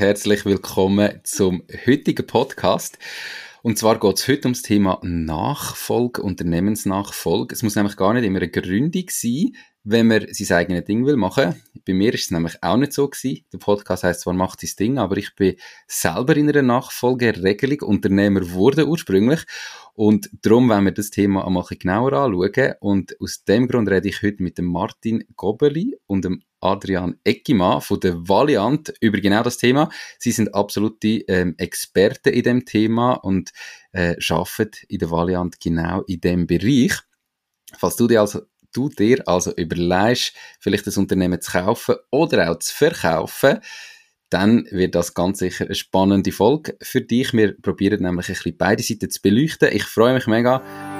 [0.00, 2.98] herzlich willkommen zum heutigen Podcast.
[3.62, 7.54] Und zwar geht es heute ums Thema Nachfolge, Unternehmensnachfolge.
[7.54, 11.16] Es muss nämlich gar nicht immer eine Gründung sein, wenn man sein eigenes Ding will
[11.16, 11.60] machen.
[11.86, 13.44] Bei mir ist es nämlich auch nicht so gewesen.
[13.52, 18.52] Der Podcast heißt zwar macht sein Ding, aber ich bin selber in einer Nachfolgeregelung Unternehmer
[18.52, 19.44] wurde ursprünglich
[19.92, 24.08] und darum wollen wir das Thema einmal ein genauer anschauen und aus dem Grund rede
[24.08, 29.42] ich heute mit dem Martin Gobeli und dem Adrian Eckimann von der Valiant über genau
[29.42, 29.90] das Thema.
[30.18, 33.52] Sie sind absolute ähm, Experten in dem Thema und
[33.92, 36.92] äh, arbeiten in der Valiant genau in dem Bereich.
[37.78, 38.42] Falls du dir also
[38.72, 43.60] du dir also überlegst, vielleicht das Unternehmen zu kaufen oder auch zu verkaufen,
[44.28, 47.32] dann wird das ganz sicher eine spannende Folge für dich.
[47.32, 49.70] Wir probieren nämlich ein bisschen beide Seiten zu beleuchten.
[49.72, 50.99] Ich freue mich mega.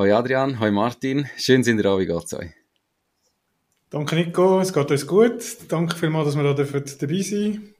[0.00, 2.52] Hoi Adrian, hoi Martin, schön sind ihr da, wie geht's euch?
[3.90, 5.42] Danke Nico, es geht uns gut.
[5.68, 7.74] Danke vielmals, dass wir da dabei sind.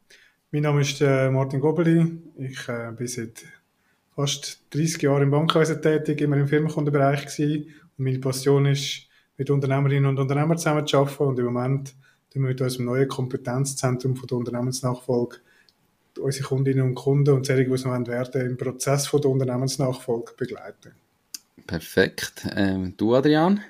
[0.51, 2.19] Mein Name ist äh, Martin Gobeli.
[2.37, 3.43] Ich äh, bin seit
[4.15, 7.75] fast 30 Jahren im Bankwesen tätig, immer im Firmenkundenbereich gewesen.
[7.97, 9.09] Und meine Passion ist,
[9.39, 11.27] mit Unternehmerinnen und Unternehmern zusammenzuarbeiten.
[11.27, 11.95] Und im Moment
[12.31, 15.39] tun wir mit unserem neuen Kompetenzzentrum von der Unternehmensnachfolge
[16.19, 20.33] unsere Kundinnen und Kunden und solche, die es noch werden, im Prozess von der Unternehmensnachfolge
[20.37, 21.00] begleiten.
[21.67, 22.47] Perfekt.
[22.57, 23.61] Ähm, du, Adrian?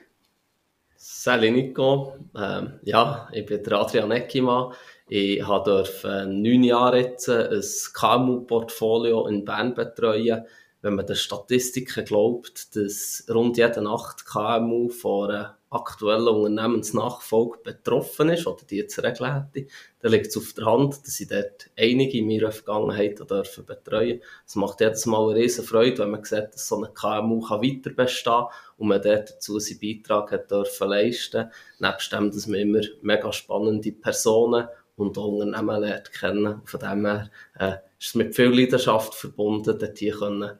[0.97, 2.15] Salut Nico.
[2.37, 4.73] Ähm, ja, ich bin der Adrian Eckimann.
[5.09, 7.62] Ich durfte neun Jahre jetzt ein
[7.95, 10.45] KMU-Portfolio in Bern betreuen.
[10.83, 18.31] Wenn man den Statistiken glaubt, dass rund jede Nacht KMU von einer aktuellen Unternehmensnachfolge betroffen
[18.31, 19.69] ist oder die zu regeln hätte,
[20.01, 24.21] dann liegt es auf der Hand, dass ich dort einige in meiner Vergangenheit dürfen betreuen
[24.47, 27.91] Es macht jedes Mal eine riesen Freude, wenn man sieht, dass so eine KMU weiter
[27.91, 28.47] bestehen kann
[28.79, 31.51] und man dort dazu seinen Beitrag hat dürfen leisten.
[31.79, 34.67] Nebst dem, dass man immer mega spannende Personen
[34.97, 36.62] und Unternehmen lernt kennen.
[36.65, 40.59] Von dem her äh, ist es mit viel Leidenschaft verbunden, dort hier können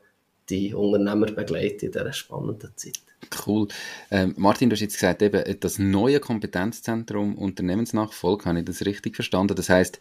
[0.51, 3.01] die Unternehmer begleiten in dieser spannenden Zeit.
[3.47, 3.69] Cool.
[4.11, 9.15] Ähm, Martin, du hast jetzt gesagt, eben das neue Kompetenzzentrum Unternehmensnachfolge, habe ich das richtig
[9.15, 9.55] verstanden?
[9.55, 10.01] Das heißt,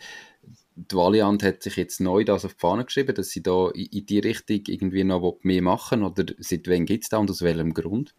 [0.76, 3.88] die Valiant hat sich jetzt neu das auf die Fahne geschrieben, dass sie da in,
[3.88, 7.42] in die Richtung irgendwie noch mehr machen oder seit wann gibt es da und aus
[7.42, 8.14] welchem Grund?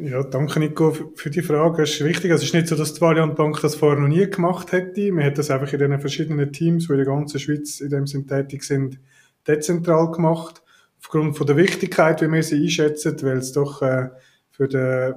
[0.00, 1.82] Ja, danke Nico für die Frage.
[1.82, 2.30] Es ist richtig.
[2.30, 5.10] Es ist nicht so, dass die Valiant Bank das vorher noch nie gemacht hätte.
[5.10, 8.06] Man hat das einfach in den verschiedenen Teams, die in der ganzen Schweiz in dem
[8.06, 9.00] Sinn tätig sind,
[9.48, 10.62] dezentral gemacht.
[11.00, 14.10] Aufgrund von der Wichtigkeit, wie wir sie einschätzen, weil es doch äh,
[14.50, 15.14] für den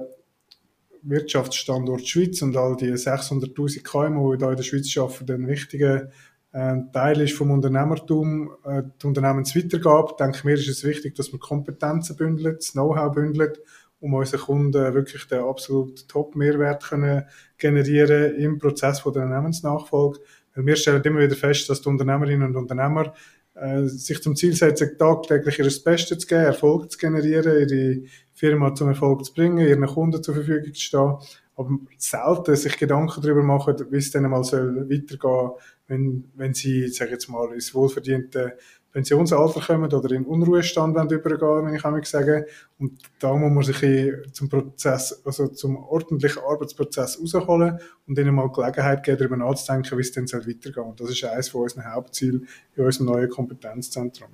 [1.02, 6.10] Wirtschaftsstandort Schweiz und all die 600.000 KMU, die hier in der Schweiz arbeiten, ein wichtiger
[6.52, 10.14] äh, Teil ist vom Unternehmertum, äh, die Unternehmensweitergabe.
[10.18, 13.60] Denke mir ist es wichtig, dass man Kompetenzen bündelt, das Know-how bündelt
[14.02, 17.24] um unseren Kunden wirklich den absolut Top-Mehrwert können
[17.56, 20.18] generieren im Prozess von der Unternehmensnachfolge.
[20.54, 23.14] Weil wir stellen immer wieder fest, dass die Unternehmerinnen und Unternehmer
[23.54, 28.02] äh, sich zum Ziel setzen, tagtäglich ihr Bestes zu geben, Erfolg zu generieren, ihre
[28.32, 31.16] Firma zum Erfolg zu bringen, ihren Kunden zur Verfügung zu stehen,
[31.56, 35.50] aber selten sich Gedanken darüber machen, wie es dann mal soll weitergehen
[35.92, 38.56] wenn, wenn sie, sag ich jetzt mal, ins wohlverdiente
[38.92, 42.44] Pensionsalter kommen oder in Unruhestand übergehen, wenn ich einmal sagen.
[42.78, 48.50] Und da muss man sich zum Prozess, also zum ordentlichen Arbeitsprozess rausholen und ihnen mal
[48.50, 50.84] Gelegenheit geben, darüber nachzudenken, wie es dann soll weitergehen.
[50.84, 52.46] Und das ist eines von unseren Hauptzielen
[52.76, 54.28] in unserem neuen Kompetenzzentrum.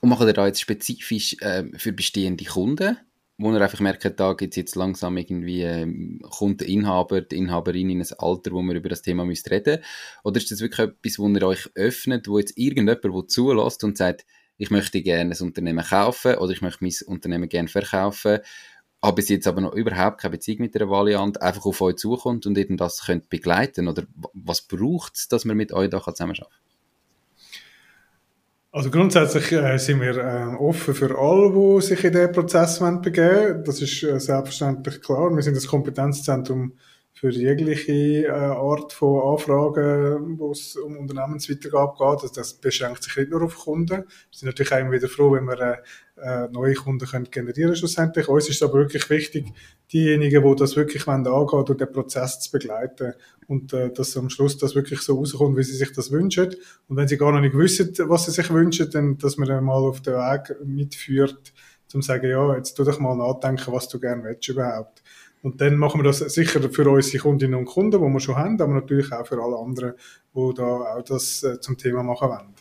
[0.00, 2.98] Und machen wir da jetzt spezifisch äh, für bestehende Kunden?
[3.38, 7.36] Wo ihr einfach merkt, da gibt es jetzt langsam irgendwie, ähm, kommt der Inhaber, die
[7.36, 9.82] Inhaberin in ein Alter, wo man über das Thema müsst reden
[10.24, 13.98] Oder ist das wirklich etwas, wo ihr euch öffnet, wo jetzt irgendjemand wo zulässt und
[13.98, 14.24] sagt,
[14.58, 18.38] ich möchte gerne ein Unternehmen kaufen oder ich möchte mein Unternehmen gerne verkaufen,
[19.02, 22.46] habe bis jetzt aber noch überhaupt keine Beziehung mit der Valiant, einfach auf euch zukommt
[22.46, 23.88] und eben das könnt begleiten?
[23.88, 26.75] Oder was braucht es, dass man mit euch da zusammenarbeiten kann?
[28.76, 33.34] Also grundsätzlich äh, sind wir äh, offen für alle, die sich in diesen Prozess begeben
[33.34, 33.64] wollen.
[33.64, 35.34] Das ist äh, selbstverständlich klar.
[35.34, 36.74] Wir sind das Kompetenzzentrum
[37.16, 42.22] für jegliche äh, Art von Anfragen, wo es um Unternehmensweitergabe geht.
[42.22, 44.02] Also das beschränkt sich nicht nur auf Kunden.
[44.02, 45.76] Wir sind natürlich auch immer wieder froh, wenn wir äh,
[46.20, 48.28] äh, neue Kunden können generieren schlussendlich.
[48.28, 49.46] Uns ist es aber wirklich wichtig,
[49.90, 53.14] diejenigen, die das wirklich wollen, angehen, durch den Prozess zu begleiten
[53.46, 56.54] und äh, dass am Schluss das wirklich so rauskommt, wie sie sich das wünschen.
[56.86, 59.64] Und wenn sie gar noch nicht wissen, was sie sich wünschen, dann, dass man dann
[59.64, 61.54] mal auf den Weg mitführt,
[61.88, 65.02] zum zu sagen, ja, jetzt tu doch mal nachdenken, was du gerne willst überhaupt.
[65.42, 68.60] Und dann machen wir das sicher für unsere Kundinnen und Kunden, die wir schon haben,
[68.60, 69.94] aber natürlich auch für alle anderen,
[70.34, 72.54] die da auch das äh, zum Thema machen wollen.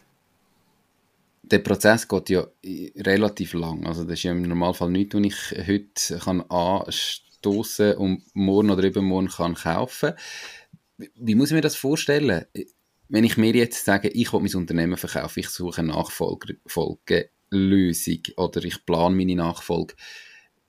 [1.43, 3.85] Der Prozess geht ja relativ lang.
[3.85, 8.83] Also das ist ja im Normalfall nichts, was ich heute kann anstoßen und morgen oder
[8.83, 10.13] übermorgen kann kaufen.
[10.97, 12.45] Wie muss ich mir das vorstellen?
[13.09, 18.63] Wenn ich mir jetzt sage, ich will mein Unternehmen verkaufen, ich suche eine Nachfolgelösung oder
[18.63, 19.93] ich plane meine Nachfolge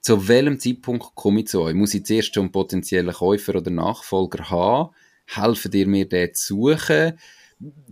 [0.07, 1.75] zu welchem Zeitpunkt komme ich zu euch?
[1.75, 4.95] Muss ich zuerst schon einen potenziellen Käufer oder Nachfolger haben?
[5.27, 7.19] Helfen ihr mir, den zu suchen?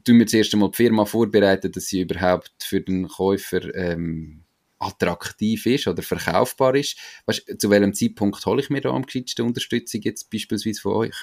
[0.05, 4.45] Tun wir zuerst einmal die Firma vorbereiten, dass sie überhaupt für den Käufer ähm,
[4.79, 6.97] attraktiv ist oder verkaufbar ist?
[7.27, 11.17] Weißt, zu welchem Zeitpunkt hole ich mir da am geschicktesten Unterstützung jetzt beispielsweise von euch?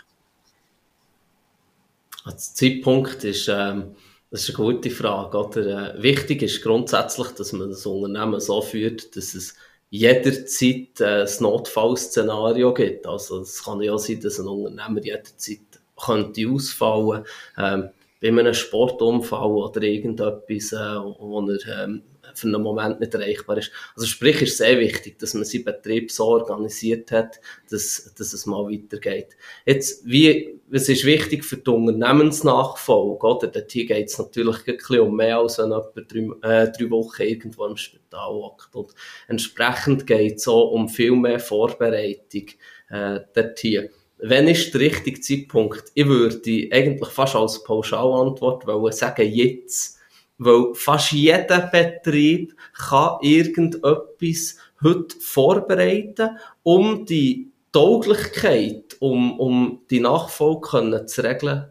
[2.26, 3.96] Der Zeitpunkt ist, ähm,
[4.30, 5.38] das ist eine gute Frage.
[5.38, 5.96] Oder?
[5.96, 9.56] Äh, wichtig ist grundsätzlich, dass man das Unternehmen so führt, dass es
[9.92, 13.06] jederzeit äh, ein Notfallszenario gibt.
[13.06, 15.60] Also es kann ja sein, dass ein Unternehmer jederzeit
[16.04, 17.26] könnte ausfallen
[17.58, 17.90] ähm,
[18.22, 22.04] bei einem Sportunfall oder irgendetwas, äh, wo er ähm,
[22.38, 23.72] für einen Moment nicht erreichbar ist.
[23.96, 27.40] Also sprich, ist sehr wichtig, dass man seinen Betrieb so organisiert hat,
[27.70, 29.38] dass, dass es mal weitergeht.
[29.66, 33.48] Jetzt, wie, es ist wichtig für die Unternehmensnachfolge, oder?
[33.48, 37.22] Dort geht es natürlich ein bisschen um mehr als wenn jemand drei, äh, drei Wochen
[37.24, 38.76] irgendwo im Spital hockt.
[38.76, 38.94] Und
[39.28, 42.48] entsprechend geht es auch um viel mehr Vorbereitung,
[42.90, 43.90] äh, dort hier.
[44.24, 45.86] Wenn ist der richtige Zeitpunkt?
[45.96, 49.98] Ich würde eigentlich fast als Pauschalantwort wollen sagen, jetzt
[50.44, 61.06] weil fast jeder Betrieb kann irgendetwas heute vorbereiten, um die Tauglichkeit, um, um die Nachfolge
[61.06, 61.68] zu regeln,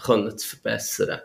[0.00, 1.22] können zu verbessern.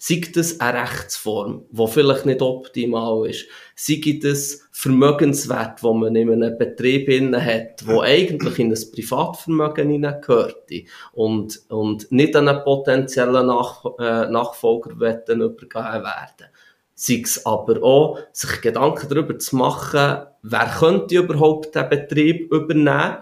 [0.00, 3.46] Sei das eine Rechtsform, die vielleicht nicht optimal ist.
[3.74, 10.70] Sei das Vermögenswert, wo man in einem Betrieb hat, wo eigentlich in ein Privatvermögen hineingehört
[11.12, 16.48] und, und nicht an einen potenziellen Nach äh, Nachfolger übergeben werden.
[16.94, 23.18] Sei es aber auch, sich Gedanken darüber zu machen, wer könnte überhaupt den Betrieb übernehmen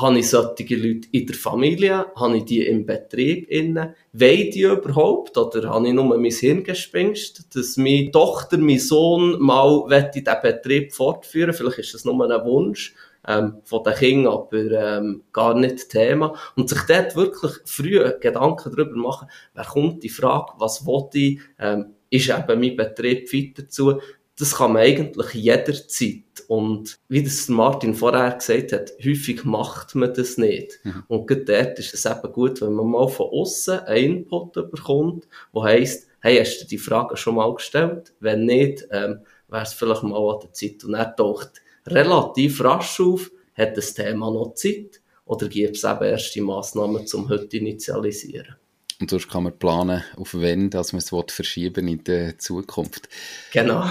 [0.00, 2.06] habe ich solche Leute in der Familie?
[2.16, 3.94] Habe ich die im Betrieb innen?
[4.12, 5.36] Wollen die überhaupt?
[5.36, 11.52] Oder habe ich nur mein Hirngespinst, dass meine Tochter, mein Sohn mal diesen Betrieb fortführen
[11.52, 12.94] Vielleicht ist das nur ein Wunsch
[13.26, 16.34] ähm, von den Kindern, aber ähm, gar nicht Thema.
[16.56, 21.40] Und sich dort wirklich früh Gedanken darüber machen, wer kommt die Frage, was will ich,
[21.58, 24.00] ähm, ist eben mein Betrieb fit dazu?
[24.40, 26.24] Das kann man eigentlich jederzeit.
[26.48, 30.80] Und wie das Martin vorher gesagt hat, häufig macht man das nicht.
[30.82, 31.04] Mhm.
[31.08, 35.28] Und gerade dort ist es eben gut, wenn man mal von außen einen Input bekommt,
[35.54, 38.14] der heisst, hey, hast du die Frage schon mal gestellt?
[38.20, 40.84] Wenn nicht, ähm, wäre es vielleicht mal an der Zeit.
[40.84, 46.04] Und er taucht relativ rasch auf, hat das Thema noch Zeit oder gibt es eben
[46.04, 48.56] erste Massnahmen zum heute initialisieren.
[49.00, 53.08] Und sonst kann man planen, auf wen dass man es verschieben in der Zukunft.
[53.50, 53.88] Genau.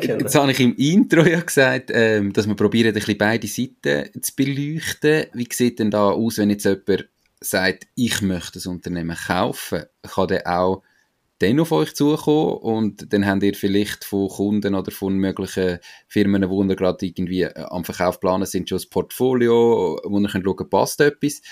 [0.00, 0.18] genau.
[0.20, 4.22] Jetzt habe ich im Intro ja gesagt, ähm, dass wir probieren, ein bisschen beide Seiten
[4.22, 5.26] zu beleuchten.
[5.34, 7.08] Wie sieht denn da aus, wenn jetzt jemand
[7.40, 9.84] sagt, ich möchte das Unternehmen kaufen?
[10.02, 10.82] Kann der auch
[11.40, 15.78] dann auf euch zukommen und dann habt ihr vielleicht von Kunden oder von möglichen
[16.08, 20.70] Firmen, die gerade irgendwie am Verkauf planen sind, schon ein Portfolio, wo ihr könnt schauen,
[20.70, 21.42] passt etwas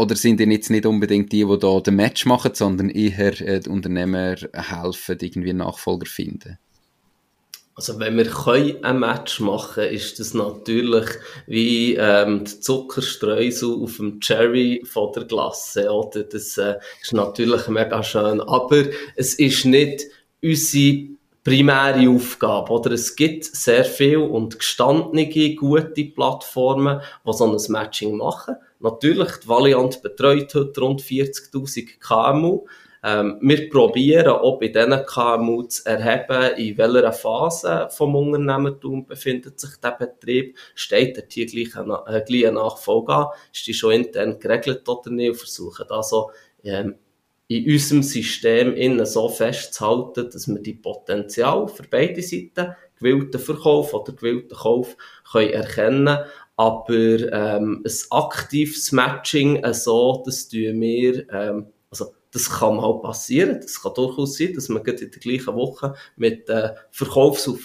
[0.00, 3.60] oder sind denn jetzt nicht unbedingt die, die da den Match machen, sondern eher äh,
[3.60, 6.58] die Unternehmer helfen, irgendwie einen Nachfolger finden?
[7.74, 11.06] Also wenn wir ein Match machen können, ist das natürlich
[11.46, 15.90] wie ähm, die Zuckerstreusel auf dem Cherry von der Glasse.
[15.90, 16.24] Oder?
[16.24, 18.40] Das äh, ist natürlich mega schön.
[18.40, 18.84] Aber
[19.16, 20.04] es ist nicht
[20.42, 21.08] unsere
[21.44, 22.72] primäre Aufgabe.
[22.72, 22.92] Oder?
[22.92, 28.56] Es gibt sehr viele und gestandene, gute Plattformen, die so ein Matching machen.
[28.80, 32.66] Natürlich, die Valiant betreut heute rund 40.000 KMU.
[33.02, 39.60] Ähm, wir probieren auch bei diesen KMU zu erheben, in welcher Phase vom Unternehmertum befindet
[39.60, 43.74] sich der Betrieb, steht dort hier gleich eine, äh, gleich eine Nachfolge an, ist die
[43.74, 46.30] schon intern geregelt oder nicht, und versuchen also
[46.62, 46.96] ähm,
[47.48, 53.92] in unserem System innen so festzuhalten, dass wir die Potenzial für beide Seiten, gewillten Verkauf
[53.92, 54.96] oder gewillten Kauf,
[55.32, 56.18] können erkennen
[56.60, 63.00] aber ähm, ein aktives Matching, äh, so, das tun wir, ähm, also das kann mal
[63.00, 67.48] passieren, das kann durchaus sein, dass man gerade in der gleichen Woche mit äh, Verkaufs-
[67.48, 67.60] und,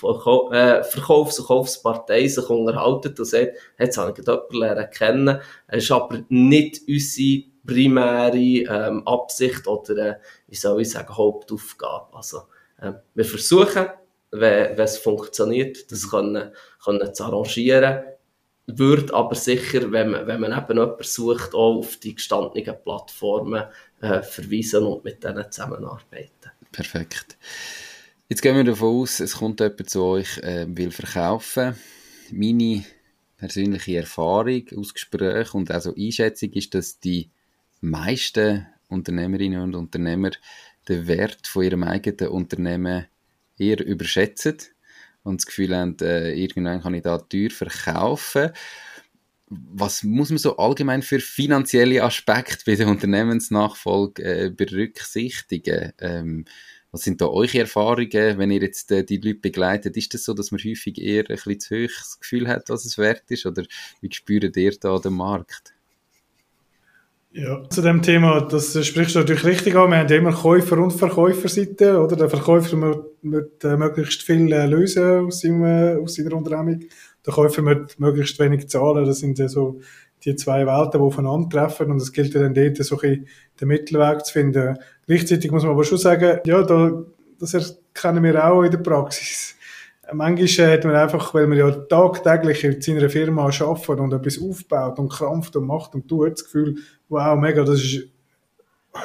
[0.54, 5.92] äh, Verkaufs- und Kaufspartei sich unterhalten und sagt, jetzt habe ich jemanden kennen, es ist
[5.92, 10.16] aber nicht unsere primäre ähm, Absicht oder, äh,
[10.48, 12.16] wie soll ich sagen, Hauptaufgabe.
[12.16, 12.44] Also,
[12.80, 13.88] äh, wir versuchen,
[14.32, 18.15] wenn, wenn es funktioniert, das können, können zu arrangieren
[18.68, 23.64] würde aber sicher, wenn man, wenn man eben jemanden sucht, auch auf die gestandenen Plattformen
[24.02, 26.52] äh, verweisen und mit denen zusammenarbeiten.
[26.72, 27.38] Perfekt.
[28.28, 31.76] Jetzt gehen wir davon aus, es kommt jemand zu euch, äh, will verkaufen.
[32.32, 32.84] Meine
[33.38, 37.30] persönliche Erfahrung aus Gesprächen und also Einschätzung ist, dass die
[37.82, 40.32] meisten Unternehmerinnen und Unternehmer
[40.88, 43.06] den Wert von ihrem eigenen Unternehmen
[43.58, 44.58] eher überschätzen
[45.26, 48.52] und das Gefühl haben, äh, irgendwann kann ich da teuer verkaufen.
[49.48, 55.94] Was muss man so allgemein für finanzielle Aspekte bei der Unternehmensnachfolge äh, berücksichtigen?
[56.00, 56.46] Ähm,
[56.92, 59.98] was sind da eure Erfahrungen, wenn ihr jetzt äh, die Leute begleitet?
[59.98, 62.86] Ist das so, dass man häufig eher ein bisschen zu hoch das Gefühl hat, was
[62.86, 63.46] es wert ist?
[63.46, 63.64] Oder
[64.02, 65.75] wie spürt ihr da den Markt?
[67.38, 69.92] Ja, zu dem Thema, das sprichst du natürlich richtig an.
[69.92, 72.16] Wir haben immer Käufer- und Verkäuferseite, oder?
[72.16, 76.86] Der Verkäufer wird äh, möglichst viel äh, lösen aus, seinem, äh, aus seiner Unternehmung.
[77.26, 79.04] Der Käufer wird möglichst wenig zahlen.
[79.04, 79.82] Das sind ja so
[80.24, 81.92] die zwei Welten, die aufeinandertreffen.
[81.92, 83.28] Und es gilt ja dann dort, so ein
[83.60, 84.78] den Mittelweg zu finden.
[85.06, 87.04] Gleichzeitig muss man aber schon sagen, ja, da,
[87.38, 89.55] das erkennen wir auch in der Praxis
[90.16, 95.00] Manchmal hat man einfach, weil man ja tagtäglich in seiner Firma arbeitet und etwas aufbaut
[95.00, 96.78] und krampft und macht und tut, das Gefühl,
[97.10, 98.10] wow, mega, das ist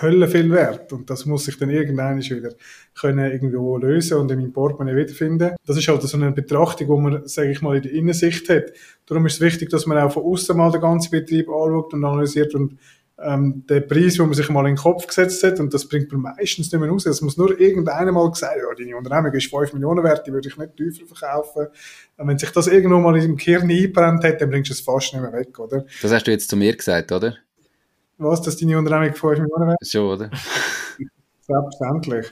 [0.00, 0.92] Hölle viel wert.
[0.92, 2.50] Und das muss sich dann irgendwann wieder
[2.98, 5.56] können irgendwo lösen und in meinem Portemonnaie wiederfinden.
[5.66, 8.72] Das ist halt so eine Betrachtung, wo man, sage ich mal, in der Innensicht hat.
[9.06, 12.04] Darum ist es wichtig, dass man auch von außen mal den ganzen Betrieb anschaut und
[12.04, 12.78] analysiert und
[13.22, 16.10] ähm, der Preis, den man sich mal in den Kopf gesetzt hat, und das bringt
[16.12, 17.06] man meistens nicht mehr raus.
[17.06, 20.48] Es muss nur irgendeiner mal gesagt, ja, deine Unternehmung ist 5 Millionen wert, die würde
[20.48, 21.66] ich nicht tiefer verkaufen.
[22.16, 24.80] Und wenn sich das irgendwo mal in dem Kirn eingebrannt hat, dann bringst du es
[24.80, 25.84] fast nicht mehr weg, oder?
[26.02, 27.34] Das hast du jetzt zu mir gesagt, oder?
[28.18, 29.92] Was, dass deine Unternehmung 5 Millionen wert ist?
[29.92, 30.30] Schon, oder?
[31.40, 32.26] Selbstverständlich.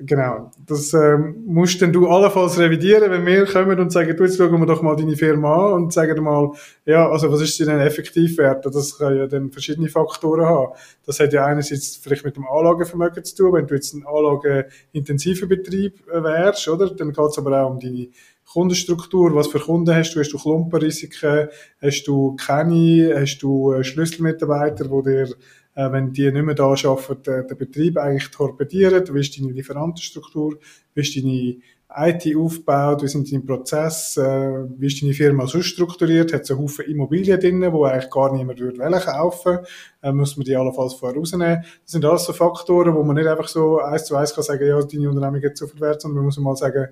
[0.00, 0.50] Genau.
[0.66, 4.58] Das ähm, musst dann du allenfalls revidieren, wenn wir kommen und sagen, du, jetzt schauen
[4.58, 6.50] wir doch mal deine Firma an und sagen mal,
[6.84, 8.66] ja, also was ist denn effektiv wert?
[8.66, 10.72] Das kann ja dann verschiedene Faktoren haben.
[11.04, 13.52] Das hat ja einerseits vielleicht mit dem Anlagevermögen zu tun.
[13.54, 16.90] Wenn du jetzt ein anlageintensiver Betrieb äh, wärst, oder?
[16.90, 18.08] Dann geht es aber auch um deine
[18.52, 20.20] Kundenstruktur, was für Kunden hast du?
[20.20, 21.48] Hast du Klumpenrisiken?
[21.80, 23.14] Hast du keine?
[23.20, 25.28] Hast du äh, Schlüsselmitarbeiter, die dir
[25.76, 29.52] äh, wenn die nicht mehr da arbeiten, äh, den Betrieb eigentlich torpedieren, wie ist deine
[29.52, 30.58] Lieferantenstruktur,
[30.94, 31.58] wie ist deine
[31.98, 36.50] IT aufgebaut, wie sind deine Prozesse, äh, wie ist deine Firma so strukturiert, hat es
[36.50, 39.58] einen Haufen Immobilien drin, wo eigentlich gar niemand würde wollen kaufen,
[40.02, 41.62] äh, muss man die allenfalls vorher rausnehmen.
[41.62, 44.66] Das sind alles so Faktoren, wo man nicht einfach so eins zu eins kann sagen,
[44.66, 46.88] ja, deine Unternehmung geht so wert, sondern man muss mal sagen,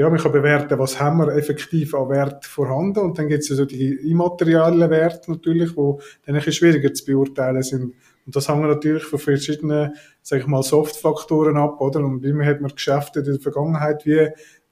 [0.00, 3.50] ja, man kann bewerten, was haben wir effektiv an Wert vorhanden und dann gibt es
[3.50, 7.92] ja so die immateriellen Werte natürlich, wo dann ein bisschen schwieriger zu beurteilen sind.
[8.24, 9.92] Und das hängt natürlich von verschiedenen,
[10.22, 12.00] sag ich mal, Softfaktoren ab, oder?
[12.00, 14.30] Und wie hat man Geschäfte in der Vergangenheit, wie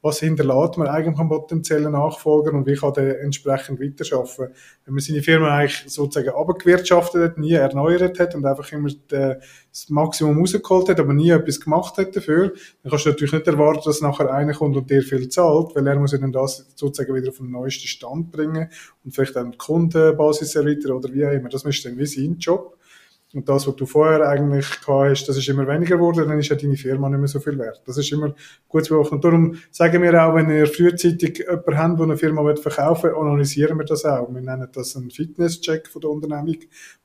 [0.08, 4.54] was hinterlässt man eigentlich am potenziellen Nachfolger und wie kann der entsprechend weiterarbeiten.
[4.84, 9.88] Wenn man seine Firma eigentlich sozusagen abgewirtschaftet hat, nie erneuert hat und einfach immer das
[9.88, 13.82] Maximum rausgeholt hat, aber nie etwas gemacht hat dafür, dann kannst du natürlich nicht erwarten,
[13.84, 17.14] dass nachher einer kommt und dir viel zahlt, weil er muss ja dann das sozusagen
[17.14, 18.70] wieder auf den neuesten Stand bringen
[19.04, 21.48] und vielleicht dann die Kundenbasis erweitern oder wie auch immer.
[21.48, 22.77] Das ist dann wie sein Job.
[23.34, 26.48] Und das, was du vorher eigentlich gehabt hast, das ist immer weniger geworden, dann ist
[26.48, 27.82] ja deine Firma nicht mehr so viel wert.
[27.84, 28.34] Das ist immer
[28.66, 29.16] gut zu beobachten.
[29.16, 33.16] Und darum sagen wir auch, wenn ihr frühzeitig jemanden habt, der eine Firma verkaufen will,
[33.16, 34.32] analysieren wir das auch.
[34.32, 36.56] Wir nennen das einen Fitnesscheck von der Unternehmung,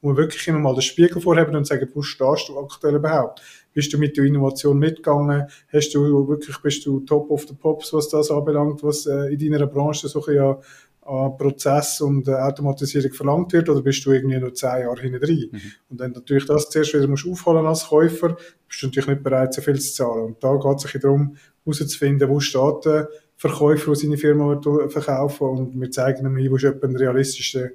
[0.02, 3.42] wo wir wirklich immer mal den Spiegel vorhaben und sagen, wo stehst du aktuell überhaupt?
[3.74, 5.48] Bist du mit der Innovation mitgegangen?
[5.74, 9.52] Hast du wirklich, bist du top of the pops, was das anbelangt, was äh, in
[9.52, 10.58] deiner Branche so ja
[11.06, 15.20] an Prozess und äh, Automatisierung verlangt wird, oder bist du irgendwie noch zehn Jahre hinten
[15.20, 15.50] drin?
[15.52, 15.62] Mhm.
[15.90, 19.24] Und wenn du natürlich das zuerst wieder musst aufholen als Käufer, bist du natürlich nicht
[19.24, 20.26] bereit, so viel zu zahlen.
[20.26, 25.48] Und da geht es sich darum, herauszufinden, wo steht der Verkäufer, der seine Firma verkaufen
[25.48, 27.70] und wir zeigen ihm, wo ist ein realistischer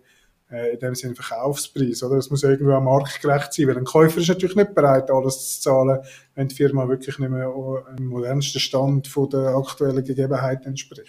[0.51, 2.17] äh, in dem Sinne Verkaufspreis, oder?
[2.17, 5.11] Das muss ja irgendwo am Markt gerecht sein, weil ein Käufer ist natürlich nicht bereit,
[5.11, 5.99] alles zu zahlen,
[6.35, 7.53] wenn die Firma wirklich nicht mehr
[7.99, 11.07] im modernsten Stand von der aktuellen Gegebenheit entspricht.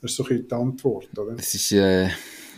[0.00, 1.34] Das ist so die Antwort, oder?
[1.34, 2.08] Das ist, äh,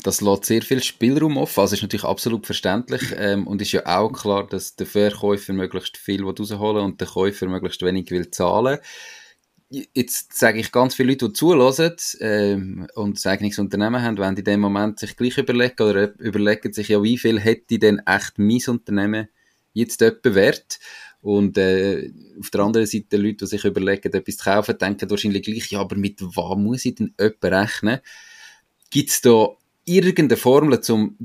[0.03, 3.87] das lässt sehr viel Spielraum offen, also ist natürlich absolut verständlich ähm, und ist ja
[3.87, 8.79] auch klar, dass der Verkäufer möglichst viel rausholen und der Käufer möglichst wenig will zahlen
[9.71, 14.37] jetzt sage ich ganz viele Leute, die zulassen ähm, und ein eigenes Unternehmen haben, wenn
[14.37, 18.39] in dem Moment sich gleich überlegen oder überlegen sich ja, wie viel hätte denn echt
[18.39, 19.29] mein Unternehmen
[19.73, 20.81] jetzt etwa wert?
[21.23, 25.43] Und äh, auf der anderen Seite Leute, die sich überlegen, etwas zu kaufen, denken wahrscheinlich
[25.43, 28.00] gleich, ja, aber mit was muss ich denn etwa rechnen?
[28.91, 29.49] Gibt es da
[29.85, 31.17] irgendeine Formel, zum,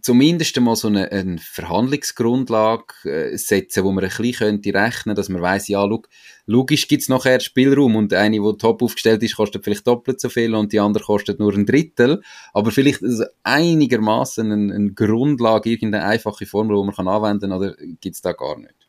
[0.00, 5.28] zumindest mal so eine, eine Verhandlungsgrundlage äh, setzen, wo man ein bisschen könnte rechnen, dass
[5.28, 6.08] man weiß, ja, look,
[6.46, 10.54] logisch gibt's nachher Spielraum und eine, die top aufgestellt ist, kostet vielleicht doppelt so viel
[10.54, 16.04] und die andere kostet nur ein Drittel, aber vielleicht also einigermaßen eine, eine Grundlage, irgendeine
[16.04, 18.81] einfache Formel, die man kann anwenden kann, oder gibt's da gar nicht?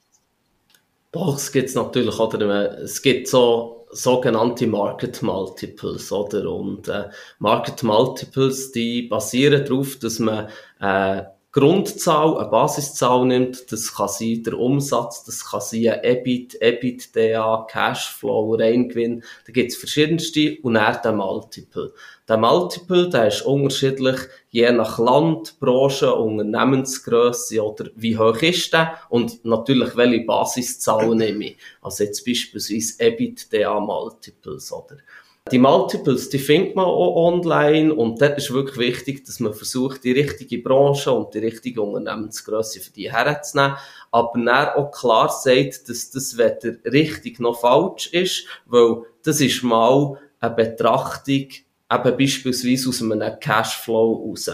[1.13, 6.51] Doch, es gibt natürlich, oder es gibt so sogenannte Market Multiples, oder?
[6.51, 10.49] Und äh, Market Multiples, die basieren darauf, dass man
[10.81, 16.59] äh, Grundzahl, eine Basiszahl nimmt, das kann sein der Umsatz, das kann sein ein EBIT,
[16.59, 21.93] EBITDA, Cashflow, Reingewinn, da gibt es verschiedenste und dann der Multiple.
[22.27, 24.17] Der Multiple, der ist unterschiedlich,
[24.53, 31.45] je nach Land, Branche, Unternehmensgröße oder wie hoch ist der und natürlich welche Basiszahl nehme
[31.45, 31.57] ich.
[31.81, 34.97] Also jetzt beispielsweise EBITDA Multiples, oder?
[35.51, 40.03] Die Multiples, die findet man auch online und dort ist wirklich wichtig, dass man versucht,
[40.03, 43.75] die richtige Branche und die richtige Unternehmensgröße für die herzunehmen,
[44.11, 49.63] aber dann auch klar sagt, dass das weder richtig noch falsch ist, weil das ist
[49.63, 51.47] mal eine Betrachtung,
[51.93, 54.51] eben beispielsweise aus einem Cashflow raus.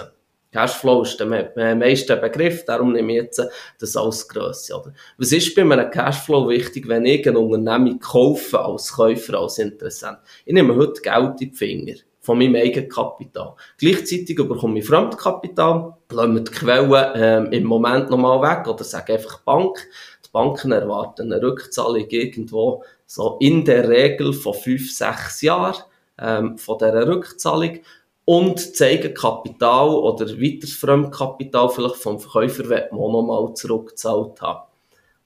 [0.52, 3.42] Cashflow ist der meiste Begriff, darum nehme ich jetzt
[3.80, 4.74] das als Grösse.
[4.76, 4.94] Oder?
[5.18, 10.18] Was ist bei einem Cashflow wichtig, wenn ich eine Unternehmung kaufe, als Käufer, als Interessent?
[10.46, 13.56] Ich nehme heute Geld in die Finger von meinem eigenen Kapital.
[13.78, 19.14] Gleichzeitig bekomme ich Fremdkapital, lassen wir die Quellen ähm, im Moment nochmal weg oder sage
[19.14, 19.78] einfach Bank.
[20.26, 25.82] Die Banken erwarten eine Rückzahlung irgendwo so in der Regel von fünf, sechs Jahren
[26.22, 27.80] ähm, von dieser Rückzahlung
[28.26, 34.68] und zeigen Kapital oder weiteres Fremdkapital vielleicht vom Verkäufer wird man nochmal zurückgezahlt haben.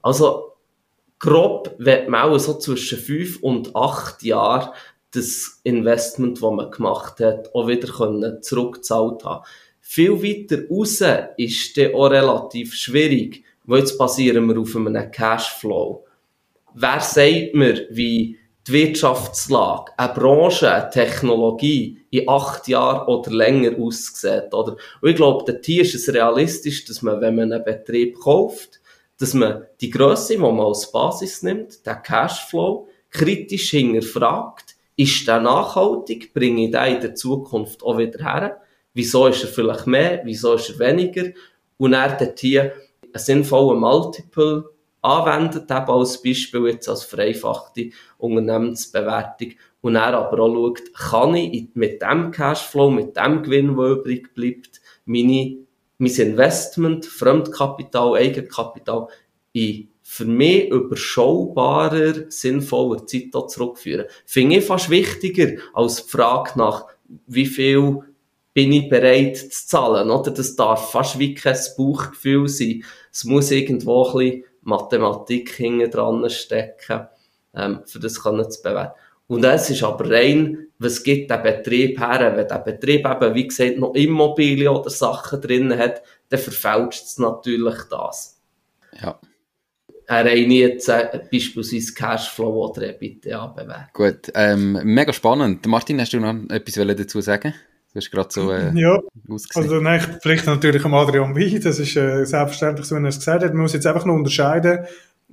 [0.02, 0.54] Also,
[1.20, 4.70] grob wird man auch so zwischen fünf und acht Jahren
[5.12, 9.46] das Investment, das man gemacht hat, auch wieder können zurückgezahlt haben.
[9.82, 11.04] Viel weiter raus
[11.38, 16.06] ist dann auch relativ schwierig, weil jetzt basieren wir auf einem Cashflow.
[16.74, 23.78] Wer sagt mir, wie die Wirtschaftslage, eine Branche, eine Technologie in acht Jahren oder länger
[23.80, 24.54] aussieht.
[24.54, 24.78] Oder?
[25.02, 28.80] Und ich glaube, dort ist es realistisch, dass man, wenn man einen Betrieb kauft,
[29.20, 35.40] dass man die Größe, die man als Basis nimmt, den Cashflow, kritisch hinterfragt, ist der
[35.40, 38.62] nachhaltig, bringe ich den in der Zukunft auch wieder her?
[38.94, 40.22] Wieso ist er vielleicht mehr?
[40.24, 41.32] Wieso ist er weniger?
[41.78, 42.74] Und er dort hier
[43.14, 44.70] einen sinnvollen Multiple
[45.04, 51.68] anwendet, eben als Beispiel jetzt als vereinfachte Unternehmensbewertung und er aber auch schaut, kann ich
[51.74, 55.58] mit dem Cashflow, mit dem Gewinn, der übrig bleibt, meine,
[55.98, 59.08] mein Investment, Fremdkapital, Eigenkapital
[59.52, 64.06] in für mich überschaubarer, sinnvoller Zeit zurückführen.
[64.26, 66.86] Finde ich fast wichtiger als die Frage nach,
[67.26, 68.02] wie viel
[68.54, 70.32] bin ich bereit zu zahlen, oder?
[70.32, 72.84] Das darf fast wie kein Bauchgefühl sein.
[73.12, 77.08] Es muss irgendwo ein bisschen Mathematik hinten dran stecken,
[77.56, 78.94] ähm, für das können zu bewerten.
[79.28, 82.34] Und es ist aber rein, was gibt der Betrieb her?
[82.36, 87.18] Wenn der Betrieb eben, wie gesagt, noch Immobilien oder Sachen drin hat, dann verfälscht es
[87.18, 88.42] natürlich das.
[89.02, 89.20] Ja.
[90.06, 93.90] Er rein jetzt äh, beispielsweise Cashflow oder EBITDA bewerten.
[93.94, 95.66] Gut, ähm, mega spannend.
[95.66, 97.54] Martin, hast du noch etwas dazu sagen?
[97.94, 99.64] Du hast gerade so äh, ja, ausgesehen.
[99.64, 103.20] Also nein, vielleicht natürlich am Adrian Wien, das ist äh, selbstverständlich so, wie er es
[103.20, 103.54] gesagt hat.
[103.54, 104.86] Man muss jetzt einfach noch unterscheiden,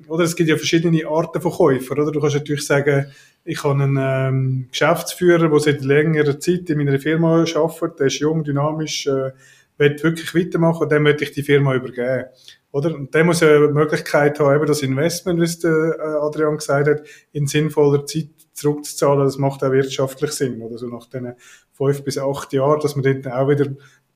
[0.08, 2.12] oder es gibt ja verschiedene Arten von Käufern, oder?
[2.12, 3.10] Du kannst natürlich sagen,
[3.44, 8.18] ich habe einen ähm, Geschäftsführer, der seit längerer Zeit in meiner Firma arbeitet, der ist
[8.18, 9.32] jung, dynamisch, äh,
[9.78, 12.26] will wirklich weitermachen, dem möchte ich die Firma übergeben.
[12.72, 12.94] Oder?
[12.94, 16.58] Und der muss ja die Möglichkeit haben, eben das Investment, wie es der äh, Adrian
[16.58, 19.24] gesagt hat, in sinnvoller Zeit zurückzuzahlen.
[19.24, 20.62] Das macht auch wirtschaftlich Sinn.
[20.62, 21.34] Oder so nach diesen
[21.72, 23.66] fünf bis acht Jahren, dass man dort auch wieder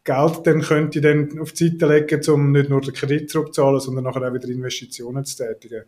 [0.05, 4.05] Geld dann könnte dann auf die Seite legen, um nicht nur den Kredit zurückzuzahlen, sondern
[4.05, 5.85] nachher auch wieder Investitionen zu tätigen.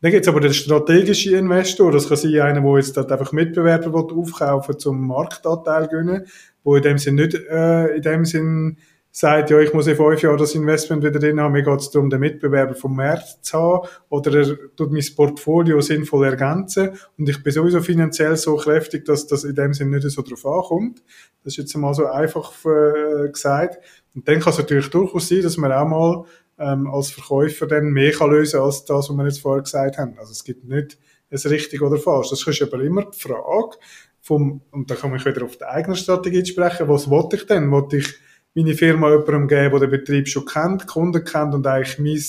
[0.00, 3.32] Dann gibt es aber den strategischen Investor, das kann sein, einer, der jetzt dort einfach
[3.32, 6.26] Mitbewerber will aufkaufen zum Marktanteil gewinnen,
[6.62, 8.76] wo in dem Sinn nicht, äh, in dem Sinn
[9.18, 11.90] sagt, ja, ich muss in fünf Jahren das Investment wieder drin haben, mir geht es
[11.90, 17.28] darum, den Mitbewerber vom Markt zu haben, oder er tut mein Portfolio sinnvoll ergänzen, und
[17.28, 21.02] ich bin sowieso finanziell so kräftig, dass das in dem Sinne nicht so drauf ankommt.
[21.42, 23.78] Das ist jetzt mal so einfach äh, gesagt.
[24.14, 26.24] Und dann kann es natürlich durchaus sein, dass man auch mal
[26.60, 30.16] ähm, als Verkäufer dann mehr kann lösen als das, was wir jetzt vorher gesagt haben.
[30.20, 30.96] Also es gibt nicht
[31.28, 32.30] es richtig oder falsch.
[32.30, 33.78] Das ist aber immer die Frage
[34.20, 37.68] vom, und da kann man wieder auf die eigene Strategie sprechen, was wollte ich denn?
[37.72, 38.27] Wollte ich
[38.58, 42.20] meine Firma jemandem geben, der den Betrieb schon kennt, Kunden kennt und eigentlich mein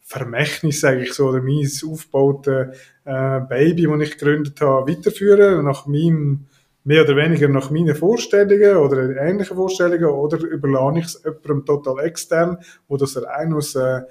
[0.00, 2.72] Vermächtnis, sage ich so, oder mein aufgebaute
[3.04, 6.46] äh, Baby, das ich gegründet habe, weiterführen, nach meinem,
[6.84, 12.04] mehr oder weniger nach meinen Vorstellungen oder ähnlichen Vorstellungen, oder überlasse ich es jemandem total
[12.04, 14.02] extern, wo das rein aus äh,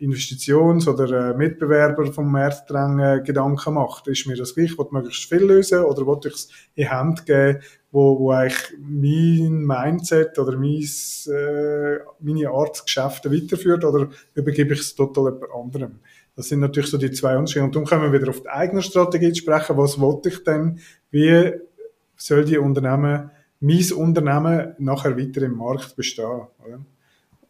[0.00, 4.08] Investitions- oder äh, Mitbewerber vom Markt äh, Gedanken macht.
[4.08, 7.60] Ist mir das gleich, will möglichst viel lösen oder will ich es in Hand geben,
[7.92, 14.80] wo, wo eigentlich mein Mindset oder mein, äh, meine Art Geschäfte weiterführt oder übergebe ich
[14.80, 16.00] es total jemand anderem?
[16.36, 17.64] Das sind natürlich so die zwei Unterschiede.
[17.64, 19.76] Und dann können wir wieder auf die eigene Strategie sprechen.
[19.76, 20.78] Was wollte ich denn?
[21.10, 21.52] Wie
[22.16, 26.46] soll die Unternehmen, mein Unternehmen nachher weiter im Markt bestehen?
[26.64, 26.80] Oder?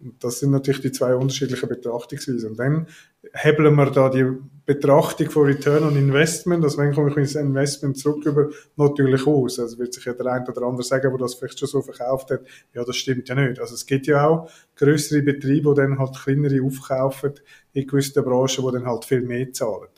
[0.03, 2.51] Und das sind natürlich die zwei unterschiedlichen Betrachtungsweisen.
[2.51, 2.87] Und dann
[3.35, 4.25] hebeln wir da die
[4.65, 9.59] Betrachtung von Return on Investment, also wenn komme ich ins Investment zurück über, natürlich aus.
[9.59, 12.31] Also wird sich ja der eine oder andere sagen, wo das vielleicht schon so verkauft
[12.31, 12.41] hat,
[12.73, 13.61] ja, das stimmt ja nicht.
[13.61, 17.35] Also es gibt ja auch größere Betriebe, die dann halt kleinere aufkaufen
[17.75, 19.89] in gewissen Branchen, die dann halt viel mehr zahlen.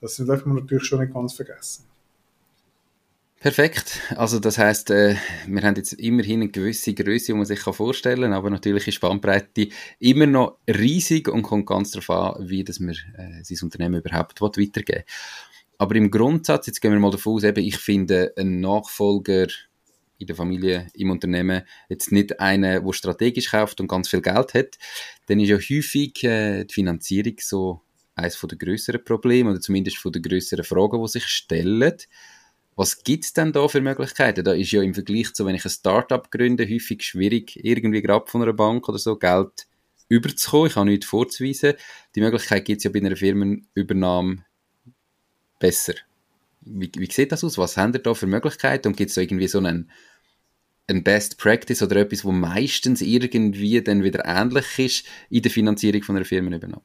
[0.00, 1.89] Das darf man natürlich schon nicht ganz vergessen.
[3.40, 4.02] Perfekt.
[4.16, 8.20] Also das heißt, äh, wir haben jetzt immerhin eine gewisse Größe, die man sich vorstellen
[8.20, 12.80] kann, aber natürlich ist Spannbreite immer noch riesig und kommt ganz darauf an, wie dass
[12.80, 15.04] man äh, sein Unternehmen überhaupt weitergeben will.
[15.78, 19.46] Aber im Grundsatz, jetzt gehen wir mal davon aus, eben, ich finde einen Nachfolger
[20.18, 24.52] in der Familie, im Unternehmen, jetzt nicht einen, der strategisch kauft und ganz viel Geld
[24.52, 24.78] hat,
[25.28, 27.80] dann ist ja häufig äh, die Finanzierung so
[28.14, 31.94] eines der größeren Probleme oder zumindest von der größeren Fragen, die sich stellen.
[32.80, 34.42] Was gibt es denn da für Möglichkeiten?
[34.42, 38.24] Da ist ja im Vergleich zu, wenn ich ein Startup gründe, häufig schwierig, irgendwie gerade
[38.26, 39.68] von einer Bank oder so Geld
[40.08, 40.68] überzukommen.
[40.68, 41.74] Ich habe nichts vorzuweisen.
[42.14, 44.46] Die Möglichkeit gibt es ja bei einer Firmenübernahme
[45.58, 45.92] besser.
[46.62, 47.58] Wie, wie sieht das aus?
[47.58, 48.88] Was haben ihr da für Möglichkeiten?
[48.88, 49.90] Und gibt es da irgendwie so einen,
[50.86, 56.02] ein Best Practice oder etwas, wo meistens irgendwie dann wieder ähnlich ist in der Finanzierung
[56.02, 56.80] von einer Firmenübernahme?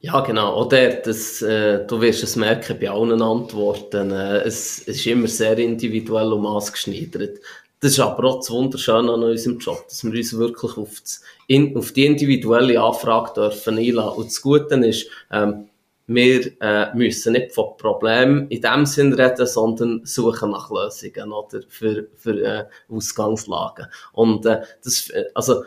[0.00, 0.62] Ja, genau.
[0.64, 4.10] Oder das, äh, du wirst es merken bei allen Antworten.
[4.10, 7.38] Äh, es, es ist immer sehr individuell und maßgeschneidert.
[7.80, 11.22] Das ist aber auch das Wunderschöne an unserem Job, dass wir uns wirklich auf, das,
[11.46, 14.16] in, auf die individuelle Anfrage dürfen einladen.
[14.16, 15.68] Und das Gute ist, ähm,
[16.06, 21.62] wir äh, müssen nicht von Problemen in dem Sinn reden, sondern suchen nach Lösungen oder
[21.68, 23.86] für, für äh, Ausgangslagen.
[24.12, 25.64] Und äh, das, äh, also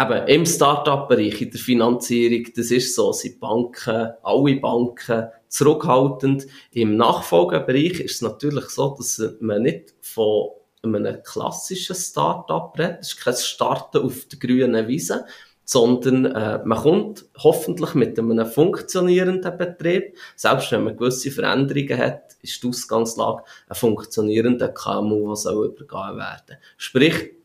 [0.00, 6.46] eben im Start-up-Bereich, in der Finanzierung, das ist so, sind Banken, alle Banken zurückhaltend.
[6.72, 10.50] Im Nachfolgebereich ist es natürlich so, dass man nicht von
[10.82, 13.00] einem klassischen Start-up redet.
[13.00, 15.24] Das ist kein Starten auf der grünen Wiese,
[15.64, 20.16] sondern äh, man kommt hoffentlich mit einem funktionierenden Betrieb.
[20.36, 26.16] Selbst wenn man gewisse Veränderungen hat, ist die Ausgangslage ein funktionierender KMU, der soll übergehen
[26.16, 26.56] werden.
[26.76, 27.37] Sprich,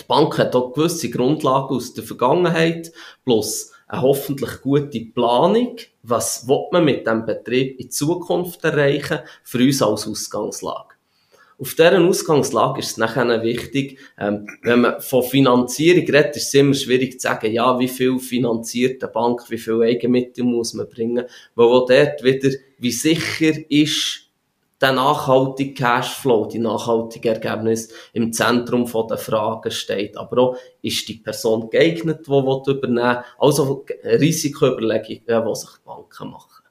[0.00, 2.92] die Bank hat auch gewisse Grundlagen aus der Vergangenheit,
[3.24, 5.76] plus eine hoffentlich gute Planung.
[6.02, 10.94] Was will man mit dem Betrieb in Zukunft erreichen, für uns als Ausgangslage?
[11.62, 16.54] Auf dieser Ausgangslage ist es nachher wichtig, ähm, wenn man von Finanzierung redet, ist es
[16.54, 20.88] immer schwierig zu sagen, ja, wie viel finanziert eine Bank, wie viel Eigenmittel muss man
[20.88, 21.24] bringen,
[21.54, 24.21] weil auch dort wieder, wie sicher ist
[24.82, 30.16] der nachhaltige Cashflow, die nachhaltige Ergebnis im Zentrum der Fragen steht.
[30.16, 36.64] Aber auch, ist die Person geeignet, die will übernehmen Also Risikoüberlegungen, die sich Banken machen.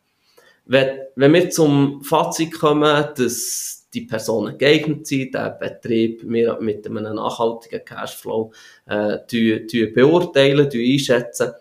[0.65, 6.85] Wenn, wenn wir zum Fazit kommen, dass die Personen geeignet sind, der Betrieb wir mit
[6.87, 8.51] einem nachhaltigen Cashflow
[8.85, 9.17] äh,
[9.93, 11.51] beurteilen, einschätzen,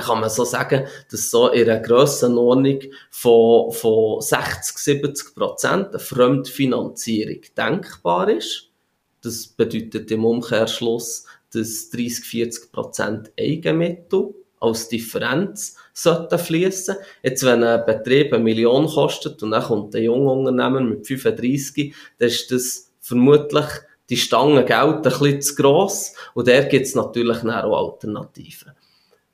[0.00, 5.98] kann man so sagen, dass so in einer Grössenordnung von, von 60, 70 Prozent eine
[5.98, 8.70] Fremdfinanzierung denkbar ist.
[9.20, 16.96] Das bedeutet im Umkehrschluss, dass 30, 40 Prozent Eigenmittel als Differenz sollten fließen.
[17.22, 21.94] Jetzt, wenn ein Betrieb eine Million kostet und dann kommt ein junger Unternehmer mit 35,
[22.18, 23.66] dann ist das vermutlich
[24.08, 28.72] die Stange Geld ein bisschen zu gross und der gibt es natürlich auch Alternativen.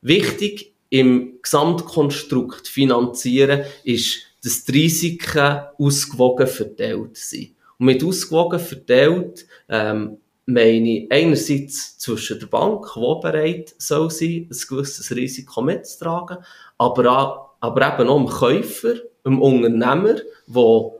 [0.01, 7.55] Wichtig im Gesamtkonstrukt finanzieren ist, dass die Risiken ausgewogen verteilt sind.
[7.77, 14.49] Und mit ausgewogen verteilt ähm, meine ich einerseits zwischen der Bank, die bereit soll sein,
[14.49, 16.37] ein gewisses Risiko mitzutragen,
[16.77, 20.15] aber, auch, aber eben auch dem Käufer, dem Unternehmer,
[20.47, 20.91] der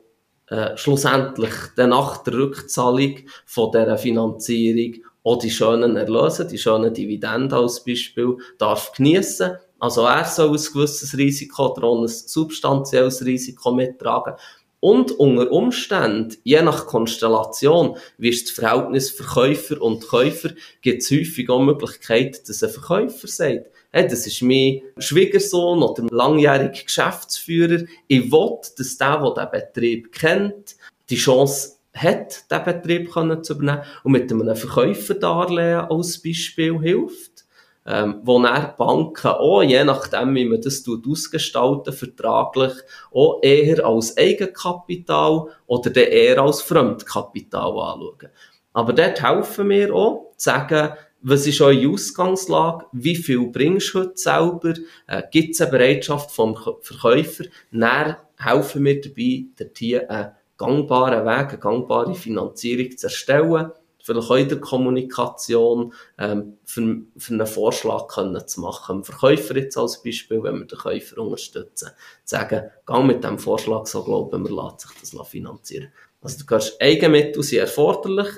[0.50, 6.94] äh, schlussendlich dann nach der Rückzahlung von dieser Finanzierung auch die schönen Erlöse, die schönen
[6.94, 9.58] Dividenden als Beispiel, darf geniessen.
[9.80, 14.36] Also er soll ein gewisses Risiko oder ein substanzielles Risiko mittragen.
[14.82, 20.52] Und unter Umständen, je nach Konstellation, wie ist das Verhältnis Verkäufer und Käufer,
[20.82, 25.84] gibt es häufig auch die Möglichkeit, dass ein Verkäufer sagt, hey, das ist mein Schwiegersohn
[25.84, 27.84] oder langjähriger Geschäftsführer.
[28.08, 30.78] Ich will, dass der, der den Betrieb kennt,
[31.10, 33.12] die Chance hat, diesen Betrieb
[33.44, 37.46] zu übernehmen und mit einem Verkäuferdarlehen als Beispiel hilft
[37.90, 42.74] ähm, wo dann Banken auch, je nachdem, wie man das ausgestalten, vertraglich,
[43.12, 48.30] auch eher als Eigenkapital oder dann eher als Fremdkapital anschauen.
[48.74, 52.86] Aber dort helfen wir auch, zu sagen, was ist eure Ausgangslage?
[52.94, 54.74] Wie viel bringst du heute selber?
[55.08, 57.46] Äh, Gibt es eine Bereitschaft vom Verkäufer?
[57.72, 64.32] Dann helfen wir dabei, dort hier einen gangbaren Weg, eine gangbare Finanzierung zu erstellen vielleicht
[64.32, 68.98] auch in der Kommunikation ähm, für, für einen Vorschlag können zu machen.
[68.98, 71.90] Dem Verkäufer jetzt als Beispiel, wenn wir den Käufer unterstützen,
[72.26, 75.92] zu sagen, geh mit diesem Vorschlag so glauben wir, lässt sich das finanzieren.
[76.22, 78.30] Also du hörst, Eigenmittel sind erforderlich,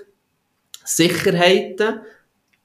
[0.83, 2.01] Sicherheiten,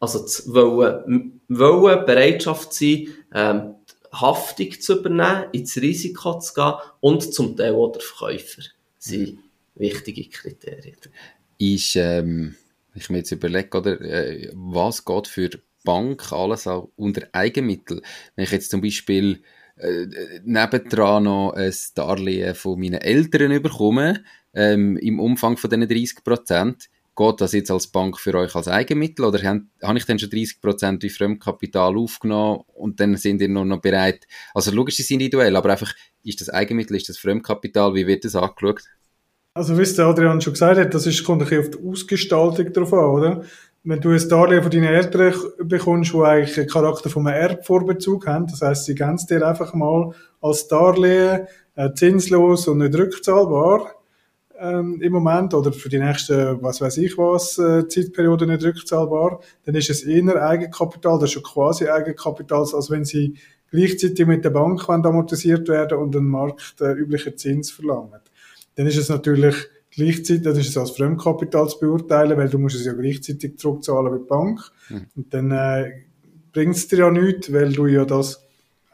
[0.01, 3.75] also zu wollen, wollen Bereitschaft sein, ähm,
[4.13, 8.63] Haftung zu übernehmen, ins Risiko zu gehen und zum Teil auch der Verkäufer
[8.99, 9.39] sind
[9.77, 10.97] wichtige Kriterien.
[11.59, 12.57] Ist, ähm
[12.97, 15.51] ich mir jetzt überlege, oder, äh, was geht für
[15.85, 18.03] Bank alles auch unter Eigenmittel?
[18.35, 19.43] Wenn ich jetzt zum Beispiel
[19.77, 20.07] äh,
[20.45, 26.89] nebendran noch ein Darlehen von meinen Eltern bekomme, ähm, im Umfang von diesen 30 Prozent,
[27.15, 30.61] geht das jetzt als Bank für euch als Eigenmittel oder habe ich dann schon 30
[30.61, 35.11] Prozent wie Fremdkapital aufgenommen und dann sind ihr nur noch bereit, also logisch ist es
[35.13, 38.83] individuell, aber einfach, ist das Eigenmittel, ist das Fremdkapital, wie wird das angeschaut?
[39.57, 41.89] Also, wie es der Adrian schon gesagt hat, das ist, kommt ein bisschen auf die
[41.89, 43.43] Ausgestaltung drauf an, oder?
[43.85, 45.33] Wenn du ein Darlehen von deinen Eltern
[45.65, 49.49] bekommst, wo eigentlich einen Charakter von einem Erbvorbezug haben, das heisst, sie geben es dir
[49.49, 53.95] einfach mal als Darlehen, äh, zinslos und nicht rückzahlbar,
[54.59, 59.41] ähm, im Moment, oder für die nächsten, was weiß ich was, äh, Zeitperiode nicht rückzahlbar,
[59.65, 63.33] dann ist es eher Eigenkapital, das ist schon quasi Eigenkapital, als wenn sie
[63.71, 68.21] gleichzeitig mit der Bank amortisiert werden und einen marktüblichen äh, Zins verlangen
[68.77, 69.57] dann ist es natürlich
[69.91, 74.15] gleichzeitig, dann ist es als Fremdkapital zu beurteilen, weil du musst es ja gleichzeitig zurückzahlen
[74.15, 74.61] wie die Bank.
[74.89, 75.07] Mhm.
[75.17, 75.91] Und dann äh,
[76.53, 78.43] bringt es dir ja nichts, weil du ja das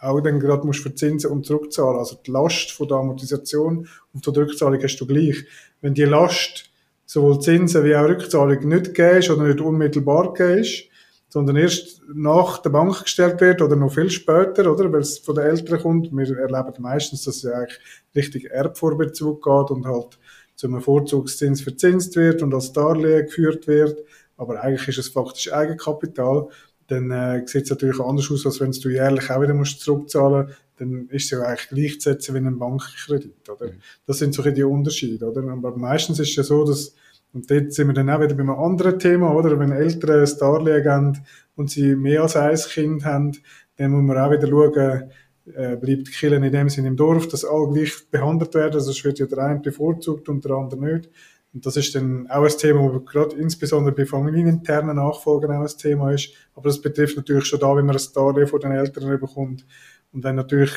[0.01, 1.99] auch dann gerade musst verzinsen und zurückzahlen.
[1.99, 5.45] Also die Last von der Amortisation und von der Rückzahlung hast du gleich.
[5.81, 6.71] Wenn die Last
[7.07, 10.85] sowohl Zinsen wie auch Rückzahlung nicht gehst oder nicht unmittelbar gehst,
[11.29, 14.93] sondern erst nach der Bank gestellt wird oder noch viel später, oder?
[14.93, 16.13] Weil es von den Eltern kommt.
[16.13, 17.79] Wir erleben meistens, dass es eigentlich
[18.15, 20.19] richtig Erbvorbezug geht und halt
[20.55, 23.99] zum Vorzugszins verzinst wird und als Darlehen geführt wird.
[24.37, 26.49] Aber eigentlich ist es faktisch Eigenkapital.
[26.89, 30.47] Dann äh, sieht es natürlich anders aus, als wenn du jährlich auch wieder musst zurückzahlen
[30.47, 30.59] musst.
[30.79, 33.67] Dann ist es ja eigentlich gleichzusetzen wie ein Bankkredit, oder?
[33.73, 33.81] Mhm.
[34.07, 35.43] Das sind so die Unterschiede, oder?
[35.51, 36.95] Aber meistens ist es ja so, dass
[37.33, 39.59] und dort sind wir dann auch wieder bei einem anderen Thema, oder?
[39.59, 43.33] Wenn Eltern ein Darlehen geben und sie mehr als ein Kind haben,
[43.77, 45.11] dann muss man auch wieder schauen,
[45.55, 49.05] äh, bleibt die Kirche in dem Sinne im Dorf, dass alle gleich behandelt werden, sonst
[49.05, 51.11] wird ja der eine bevorzugt und der andere nicht.
[51.55, 55.79] Und das ist dann auch ein Thema, das gerade insbesondere bei familieninternen Nachfolgen auch ein
[55.79, 56.31] Thema ist.
[56.55, 59.67] Aber das betrifft natürlich schon da, wenn man ein Darlehen von den Eltern bekommt.
[60.13, 60.73] Und wenn natürlich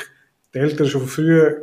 [0.53, 1.53] die Eltern schon früh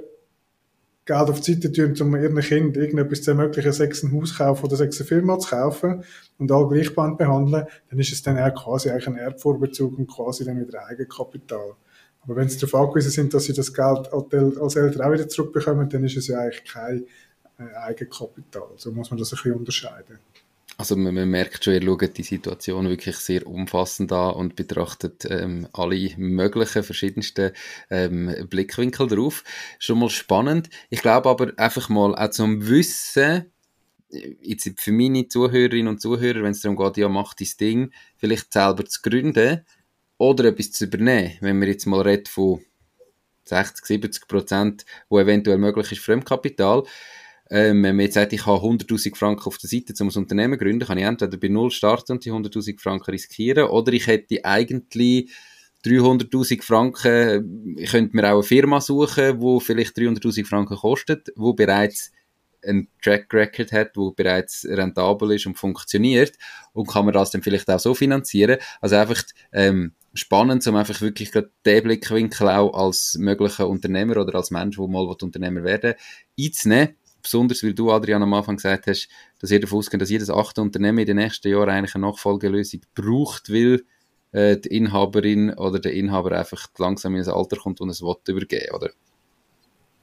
[1.04, 4.64] Geld auf die Seite tun, um ihren Kind irgendetwas zu ermöglichen, sechs ein Haus kaufen
[4.66, 6.04] oder sechs eine Firma zu kaufen
[6.38, 10.44] und alle gleichband behandeln, dann ist es dann auch quasi eigentlich ein Erbvorbezug und quasi
[10.44, 11.74] dann wieder Eigenkapital.
[12.20, 15.88] Aber wenn sie darauf angewiesen sind, dass sie das Geld als Eltern auch wieder zurückbekommen,
[15.88, 17.04] dann ist es ja eigentlich kein
[17.58, 18.68] äh, Eigenkapital.
[18.76, 20.20] So muss man das ein bisschen unterscheiden.
[20.82, 25.24] Also man, man, merkt schon, ihr schaut die Situation wirklich sehr umfassend an und betrachtet
[25.30, 27.52] ähm, alle möglichen verschiedensten
[27.88, 29.44] ähm, Blickwinkel drauf.
[29.78, 30.70] Schon mal spannend.
[30.90, 33.52] Ich glaube aber einfach mal auch zum Wissen,
[34.10, 38.52] jetzt für meine Zuhörerinnen und Zuhörer, wenn es darum geht, ja, mach dein Ding, vielleicht
[38.52, 39.64] selber zu gründen
[40.18, 41.34] oder etwas zu übernehmen.
[41.42, 42.60] Wenn wir jetzt mal reden von
[43.44, 46.82] 60, 70 Prozent, wo eventuell möglich ist Fremdkapital,
[47.52, 50.58] ähm, wenn man jetzt sagt, ich habe 100'000 Franken auf der Seite, um ein Unternehmen
[50.58, 54.06] zu gründen, kann ich entweder bei Null starten und die 100'000 Franken riskieren, oder ich
[54.06, 55.30] hätte eigentlich
[55.84, 61.52] 300'000 Franken, ich könnte mir auch eine Firma suchen, wo vielleicht 300'000 Franken kostet, wo
[61.52, 62.12] bereits
[62.64, 66.32] einen Track Record hat, wo bereits rentabel ist und funktioniert
[66.72, 68.58] und kann man das dann vielleicht auch so finanzieren.
[68.80, 71.50] Also einfach ähm, spannend, um einfach wirklich den
[71.82, 75.94] Blickwinkel auch als möglicher Unternehmer oder als Mensch, der mal Unternehmer werden
[76.38, 76.96] einzunehmen.
[77.22, 79.08] Besonders, weil du, Adrian, am Anfang gesagt hast,
[79.38, 82.80] dass ihr davon ausgeht, dass jedes achte Unternehmen in den nächsten Jahren eigentlich eine Nachfolgelösung
[82.94, 83.84] braucht, weil
[84.32, 88.16] äh, die Inhaberin oder der Inhaber einfach langsam in ein Alter kommt und es will
[88.28, 88.90] übergeben, oder?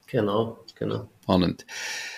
[0.08, 1.08] Genau, genau.
[1.24, 1.66] Spannend.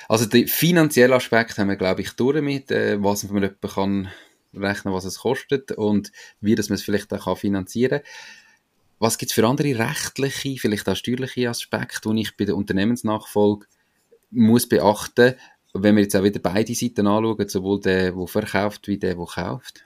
[0.08, 4.10] Also der finanzielle Aspekt haben wir, glaube ich, durch mit, äh, was man etwa kann
[4.54, 8.08] rechnen, was es kostet und wie das man es vielleicht auch finanzieren kann.
[9.00, 13.66] Was gibt es für andere rechtliche, vielleicht auch steuerliche Aspekte, die ich bei der Unternehmensnachfolge
[14.32, 15.36] muss beachten,
[15.74, 19.26] wenn wir jetzt auch wieder beide Seiten anschauen, sowohl der, der verkauft, wie der, der
[19.26, 19.86] kauft?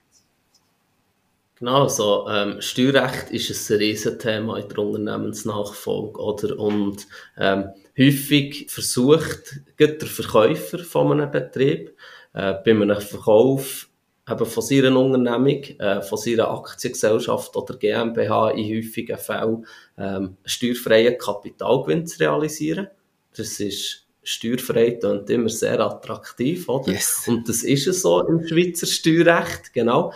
[1.57, 6.59] Genau, also ähm, Steuerrecht ist ein Riesenthema in der Unternehmensnachfolge, oder?
[6.59, 11.95] Und ähm, häufig versucht der Verkäufer von einem Betrieb
[12.33, 13.87] äh, bei einem Verkauf
[14.29, 19.65] eben von seiner Unternehmung, äh, von seiner Aktiengesellschaft oder GmbH in häufigen Fällen
[19.97, 22.87] ähm, steuerfreien Kapitalgewinn zu realisieren.
[23.37, 26.91] Das ist steuerfrei und immer sehr attraktiv, oder?
[26.91, 27.23] Yes.
[27.27, 30.11] Und das ist es so im Schweizer Steuerrecht, genau.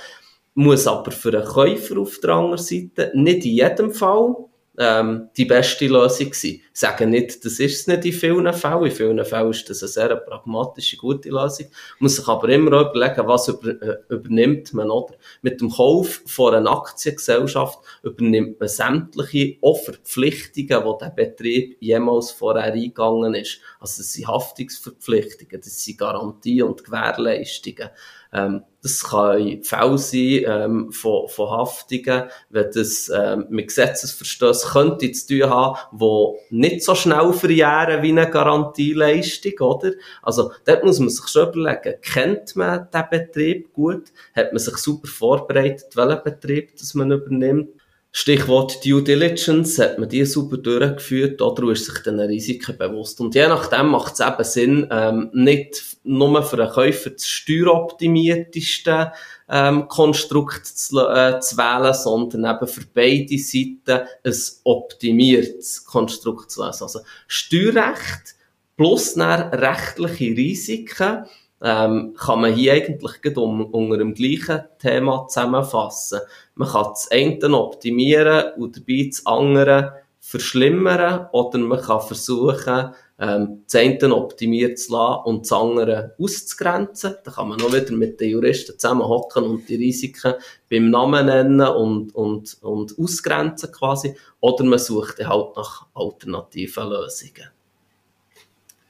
[0.56, 4.36] Muss aber für einen Käufer auf der anderen Seite nicht in jedem Fall
[4.80, 6.62] ähm, die beste Lösung sein.
[6.72, 8.86] Sagen nicht, das ist es nicht in vielen Fällen.
[8.86, 11.68] In vielen Fällen ist das eine sehr pragmatische, gute Lösung.
[12.00, 15.16] Muss sich aber immer überlegen, was über, äh, übernimmt man, oder?
[15.42, 22.72] Mit dem Kauf von einer Aktiengesellschaft übernimmt man sämtliche Offerpflichtungen, die der Betrieb jemals vorher
[22.72, 23.60] eingegangen ist.
[23.82, 27.90] Also das sind Haftungsverpflichtungen, das sind Garantien und Gewährleistungen.
[28.32, 35.12] Ähm, das kann Fälle sein ähm, von, von Haftungen, wenn das ähm, mit Gesetzesverstößen könnte
[35.12, 39.92] zu tun haben, wo nicht so schnell verjähren wie eine Garantieleistung, oder?
[40.22, 44.14] Also dort muss man sich schon überlegen, kennt man den Betrieb gut?
[44.36, 47.70] Hat man sich super vorbereitet, welchen Betrieb das man übernimmt?
[48.12, 53.22] Stichwort Due Diligence, hat man die super durchgeführt oder ist sich den Risiken bewusst?
[53.22, 59.12] Und je nachdem macht es eben Sinn, ähm, nicht nur für einen Käufer das steueroptimierteste
[59.48, 66.62] ähm, Konstrukt zu, äh, zu wählen, sondern eben für beide Seiten ein optimiertes Konstrukt zu
[66.62, 66.74] wählen.
[66.82, 68.36] Also Steuerrecht
[68.76, 71.26] plus rechtliche Risiken
[71.62, 76.20] ähm, kann man hier eigentlich um, unter dem gleichen Thema zusammenfassen.
[76.56, 83.64] Man kann das eine optimieren und dabei das andere verschlimmern oder man kann versuchen, ähm,
[83.66, 87.16] das eine optimiert zu lassen und das andere auszugrenzen.
[87.24, 90.36] Da kann man noch wieder mit den Juristen zusammenhocken und die Risiken
[90.70, 94.16] beim Namen nennen und, und, und ausgrenzen quasi.
[94.40, 97.50] Oder man sucht halt nach alternativen Lösungen.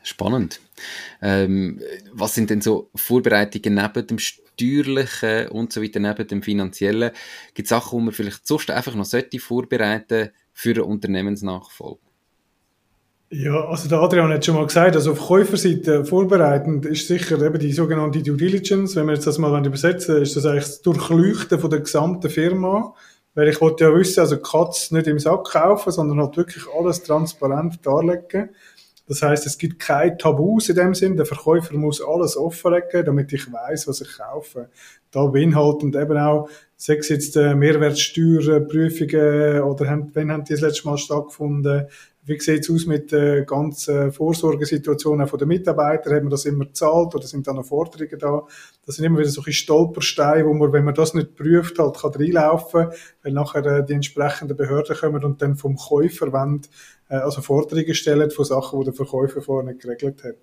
[0.09, 0.59] Spannend.
[1.21, 1.79] Ähm,
[2.13, 7.11] was sind denn so Vorbereitungen neben dem steuerlichen und so weiter, neben dem finanziellen?
[7.53, 11.99] Gibt es Sachen, die man vielleicht sonst einfach noch sollte vorbereiten für eine Unternehmensnachfolge?
[13.29, 17.59] Ja, also der Adrian hat schon mal gesagt, also auf Käuferseite vorbereitend ist sicher eben
[17.59, 18.95] die sogenannte Due Diligence.
[18.95, 22.95] Wenn wir jetzt das mal übersetzen, ist das eigentlich das Durchleuchten von der gesamten Firma.
[23.35, 27.03] Weil ich wollte ja wissen, also Katz nicht im Sack kaufen, sondern halt wirklich alles
[27.03, 28.49] transparent darlegen.
[29.09, 31.17] Das heißt, es gibt keine Tabus in dem Sinn.
[31.17, 34.69] Der Verkäufer muss alles offenlegen, damit ich weiß, was ich kaufe.
[35.09, 40.61] Da beinhaltend eben auch, sei es jetzt äh, Mehrwertsteuerprüfungen oder haben, wenn haben die das
[40.61, 41.87] letzte Mal stattgefunden,
[42.23, 46.13] wie sieht es aus mit der ganzen Vorsorgesituation von den Mitarbeitern?
[46.13, 48.43] Haben wir das immer gezahlt oder sind da noch Forderungen da?
[48.85, 52.11] Das sind immer wieder solche Stolpersteine, wo man, wenn man das nicht prüft, halt kann
[52.11, 52.87] reinlaufen,
[53.23, 56.61] weil nachher äh, die entsprechenden Behörden kommen und dann vom Käufer wollen,
[57.09, 60.35] äh, also Forderungen stellen von Sachen, die der Verkäufer vorher nicht geregelt hat.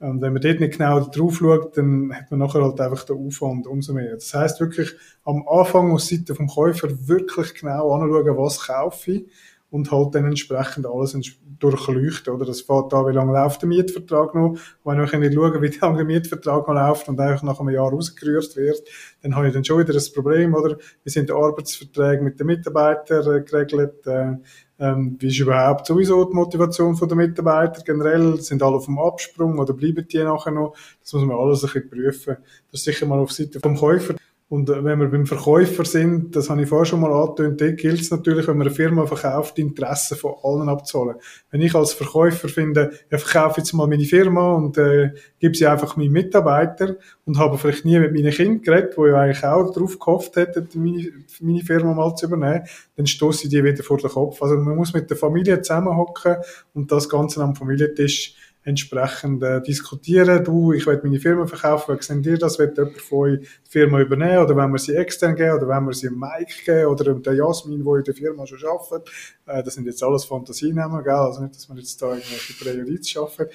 [0.00, 3.16] Und wenn man dort nicht genau drauf schaut, dann hat man nachher halt einfach den
[3.16, 4.14] Aufwand umso mehr.
[4.14, 9.26] Das heißt wirklich, am Anfang aus Seite vom Käufer wirklich genau anschauen, was kaufe ich
[9.70, 11.16] und halt dann entsprechend alles
[11.58, 12.46] durchleuchten, oder?
[12.46, 14.56] Das fährt da, wie lange läuft der Mietvertrag noch?
[14.84, 17.90] wenn ich nicht schaue, wie lange der Mietvertrag noch läuft und einfach nach einem Jahr
[17.90, 18.82] rausgerührt wird,
[19.22, 20.78] dann habe ich dann schon wieder ein Problem, oder?
[21.04, 24.06] Wie sind die Arbeitsverträge mit den Mitarbeitern äh, geregelt?
[24.06, 24.36] Äh,
[24.80, 28.40] ähm, wie ist überhaupt sowieso die Motivation der Mitarbeiter generell?
[28.40, 30.74] Sind alle auf dem Absprung oder bleiben die nachher noch?
[31.00, 32.36] Das muss man alles ein bisschen prüfen.
[32.70, 34.14] Das ist sicher mal auf Seite vom Käufer.
[34.50, 37.76] Und äh, wenn wir beim Verkäufer sind, das habe ich vorher schon mal angetönt, dort
[37.76, 41.16] gilt es natürlich, wenn man eine Firma verkauft, die Interessen von allen abzuholen.
[41.50, 45.66] Wenn ich als Verkäufer finde, ich verkaufe jetzt mal meine Firma und äh, gebe sie
[45.66, 46.96] einfach meinen Mitarbeiter
[47.26, 50.66] und habe vielleicht nie mit meinen Kindern geredet, die ja eigentlich auch darauf gehofft hätten,
[50.74, 52.62] meine, meine Firma mal zu übernehmen,
[52.96, 54.40] dann stoße ich die wieder vor den Kopf.
[54.40, 56.36] Also man muss mit der Familie zusammenhocken
[56.72, 58.34] und das Ganze am Familientisch
[58.68, 60.44] entsprechend äh, diskutieren.
[60.44, 62.58] Du, ich will meine Firma verkaufen, wie seht ihr das?
[62.58, 65.86] Will jemand von euch die Firma übernehmen oder wenn wir sie extern geben oder wenn
[65.86, 69.10] wir sie Mike geben oder der Jasmin, der in der Firma schon arbeitet.
[69.46, 71.12] Äh, das sind jetzt alles Fantasienamen, gell?
[71.14, 73.46] also nicht, dass wir jetzt da irgendwelche Präjudiz schaffen.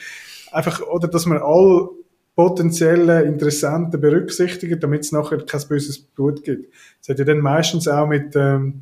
[0.52, 1.90] Einfach, oder dass wir all
[2.36, 6.74] potenzielle Interessenten berücksichtigen, damit es nachher kein böses Blut gibt.
[7.00, 8.82] Das hat ja dann meistens auch mit ähm,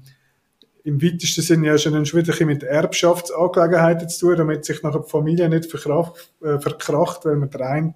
[0.83, 5.49] im weitesten Sinne ja schon bisschen mit Erbschaftsangelegenheiten zu tun, damit sich nachher die Familie
[5.49, 7.93] nicht verkracht, äh, verkracht weil man der eine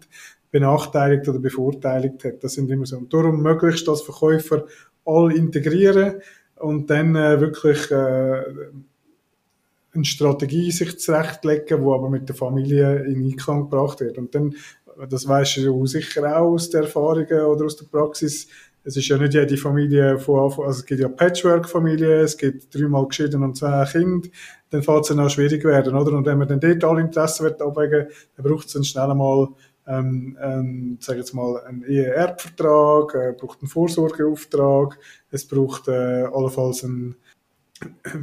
[0.51, 2.43] benachteiligt oder bevorteiligt hat.
[2.43, 2.97] Das sind immer so.
[2.97, 4.65] Und darum möglichst als Verkäufer
[5.03, 6.21] all integrieren
[6.55, 8.43] und dann äh, wirklich äh,
[9.93, 14.17] eine Strategie sich zurechtlegen, die aber mit der Familie in Einklang gebracht wird.
[14.17, 14.55] Und dann,
[15.09, 18.47] das weisst du sicher auch aus der Erfahrungen oder aus der Praxis,
[18.85, 22.73] es ist ja nicht jede Familie von Anfang, also es gibt ja Patchwork-Familien, es gibt
[22.73, 24.29] dreimal geschieden und zwei Kinder,
[24.69, 26.15] dann fängt es dann auch schwierig werden, oder?
[26.15, 28.07] Und wenn man dann dort alle Interessen wird abwägen,
[28.37, 29.47] dann braucht es dann schnell einmal,
[29.87, 34.99] ähm, ähm, sag jetzt mal, einen Ehe-Erbvertrag, äh, braucht einen Vorsorgeauftrag,
[35.31, 37.15] es braucht äh, allenfalls einen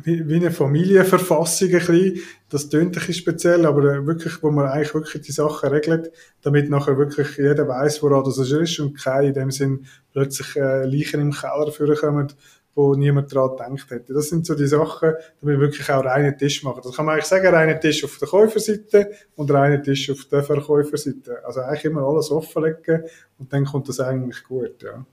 [0.05, 2.21] wie, eine Familienverfassung ein bisschen.
[2.49, 6.11] Das tönt ein bisschen speziell, aber äh, wirklich, wo man eigentlich wirklich die Sachen regelt,
[6.43, 10.85] damit nachher wirklich jeder weiß, woran das ist und keine in dem Sinn plötzlich äh,
[10.85, 12.33] Leichen im Keller vorkommen,
[12.75, 14.15] wo niemand daran gedacht hätte.
[14.15, 16.81] Das sind so die Sachen, damit wir wirklich auch reinen Tisch machen.
[16.83, 20.43] Das kann man eigentlich sagen, reinen Tisch auf der Käuferseite und reinen Tisch auf der
[20.43, 21.45] Verkäuferseite.
[21.45, 23.05] Also eigentlich immer alles offenlegen
[23.39, 25.05] und dann kommt das eigentlich gut, ja.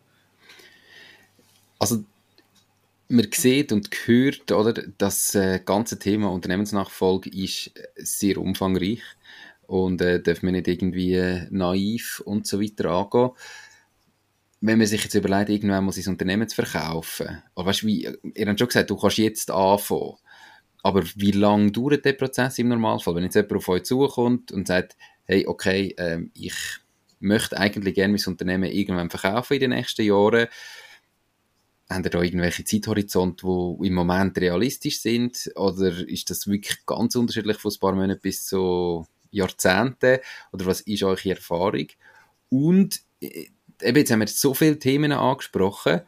[1.78, 2.04] Also
[3.10, 9.02] man sieht und hört, oder, das äh, ganze Thema Unternehmensnachfolge ist äh, sehr umfangreich
[9.68, 13.32] und äh, darf man nicht irgendwie äh, naiv und so weiter angehen.
[14.62, 18.48] Wenn man sich jetzt überlegt, irgendwann mal sein Unternehmen zu verkaufen, oder weißt, wie, ihr
[18.48, 20.16] habt schon gesagt, du kannst jetzt anfangen,
[20.84, 23.16] aber wie lange dauert der Prozess im Normalfall?
[23.16, 26.56] Wenn jetzt jemand auf euch zukommt und sagt, hey, okay, äh, ich
[27.20, 30.48] möchte eigentlich gerne mein Unternehmen irgendwann verkaufen in den nächsten Jahren,
[31.90, 35.52] haben ihr da irgendwelche Zeithorizonte, die im Moment realistisch sind?
[35.56, 40.20] Oder ist das wirklich ganz unterschiedlich von ein paar Monaten bis zu Jahrzehnten?
[40.52, 41.88] Oder was ist eure Erfahrung?
[42.50, 43.48] Und äh,
[43.82, 46.02] eben, jetzt haben wir so viele Themen angesprochen.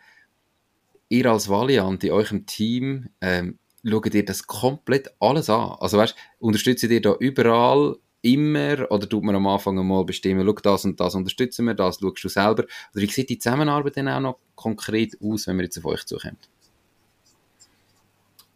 [1.09, 5.75] Ihr als Valiant in eurem Team, ähm, schaut ihr das komplett alles an?
[5.79, 10.53] Also weißt, unterstützt ihr da überall immer oder tut man am Anfang mal bestimmen, schau,
[10.53, 12.63] das und das unterstützen wir, das schaust du selber?
[12.63, 16.05] Oder wie sieht die Zusammenarbeit dann auch noch konkret aus, wenn wir jetzt auf euch
[16.05, 16.49] zukommt?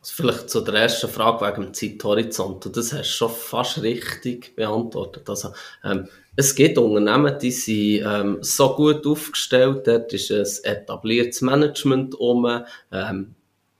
[0.01, 2.65] Also vielleicht zu der ersten Frage wegen dem Zeithorizont.
[2.77, 5.27] Das hast du schon fast richtig beantwortet.
[5.27, 5.49] Also,
[5.83, 10.45] ähm, es gibt Unternehmen, die sind ähm, so gut aufgestellt, dort ist ein
[10.75, 13.33] etabliertes Management um, ähm,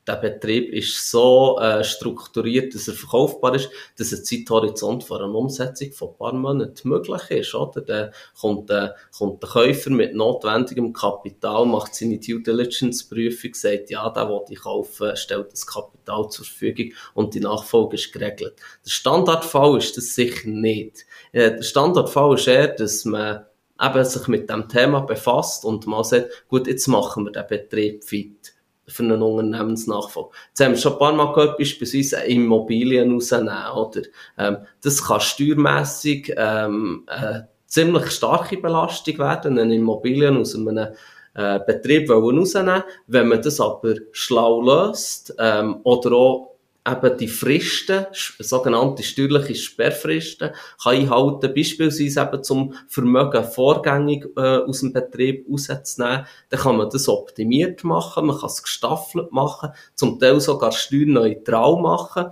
[0.07, 5.33] der Betrieb ist so äh, strukturiert, dass er verkaufbar ist, dass ein Zeithorizont von einer
[5.33, 7.55] Umsetzung von ein paar Monaten möglich ist.
[7.55, 7.81] Oder?
[7.81, 14.09] Dann kommt, äh, kommt der Käufer mit notwendigem Kapital, macht seine Due Diligence-Prüfung, sagt, ja,
[14.09, 18.55] der will ich kaufen, stellt das Kapital zur Verfügung und die Nachfolge ist geregelt.
[18.85, 21.05] Der Standardfall ist das sicher nicht.
[21.31, 23.45] Äh, der Standardfall ist eher, dass man
[23.81, 28.03] eben sich mit dem Thema befasst und man sagt, gut, jetzt machen wir den Betrieb
[28.03, 28.54] fit
[28.87, 30.29] für einen Unternehmensnachfolge.
[30.49, 34.01] Jetzt haben wir schon ein paar Mal gehört, beispielsweise Immobilien rausnehmen, oder?
[34.37, 40.93] Ähm, das kann steuermässig ähm, eine ziemlich starke Belastung werden, eine Immobilien aus einem
[41.33, 46.54] äh, Betrieb rausnehmen Wenn man das aber schlau löst, ähm, oder auch
[46.87, 54.81] eben die Fristen, sogenannte steuerliche Sperrfristen, kann einhalten, beispielsweise eben zum Vermögen vorgängig äh, aus
[54.81, 60.19] dem Betrieb rauszunehmen, dann kann man das optimiert machen, man kann es gestaffelt machen, zum
[60.19, 62.27] Teil sogar steuerneutral machen.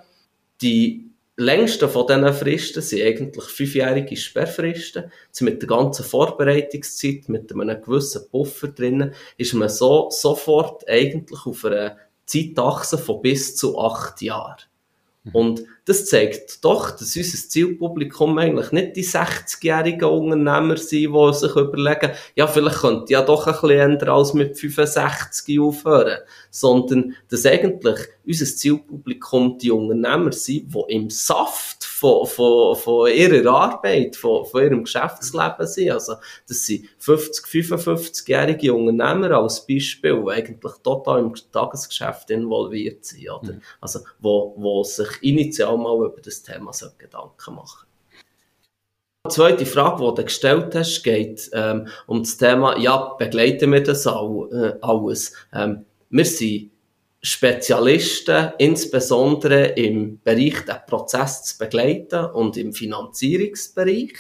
[0.62, 5.12] Die längsten von diesen Fristen sind eigentlich fünfjährige Sperrfristen.
[5.28, 11.46] Jetzt mit der ganzen Vorbereitungszeit, mit einem gewissen Puffer drinnen, ist man so sofort eigentlich
[11.46, 11.98] auf einer
[12.34, 14.58] Zeitachse von bis zu acht Jahren.
[15.24, 15.32] Mhm.
[15.36, 21.56] Und das zeigt doch, dass unser Zielpublikum eigentlich nicht die 60-jährigen Unternehmer sind, die sich
[21.56, 26.20] überlegen, ja, vielleicht könnte ich ja doch ein bisschen ändern als mit 65 aufhören,
[26.50, 33.50] sondern dass eigentlich unser Zielpublikum die Unternehmer sind, die im Saft von, von, von ihrer
[33.52, 35.92] Arbeit, von, von ihrem Geschäftsleben sind.
[35.92, 36.16] Also,
[36.48, 43.54] das sind 50, 55-jährige Unternehmer als Beispiel, die eigentlich total im Tagesgeschäft involviert sind, oder?
[43.54, 43.62] Mhm.
[43.82, 47.88] Also, wo, wo sich initial mal über das Thema Gedanken machen
[49.26, 53.82] die zweite Frage, die du gestellt hast, geht ähm, um das Thema, ja, begleiten wir
[53.82, 55.34] das all, äh, alles?
[55.54, 56.73] Ähm, wir sind
[57.26, 64.14] Spezialisten, insbesondere im Bereich der Prozess zu begleiten und im Finanzierungsbereich.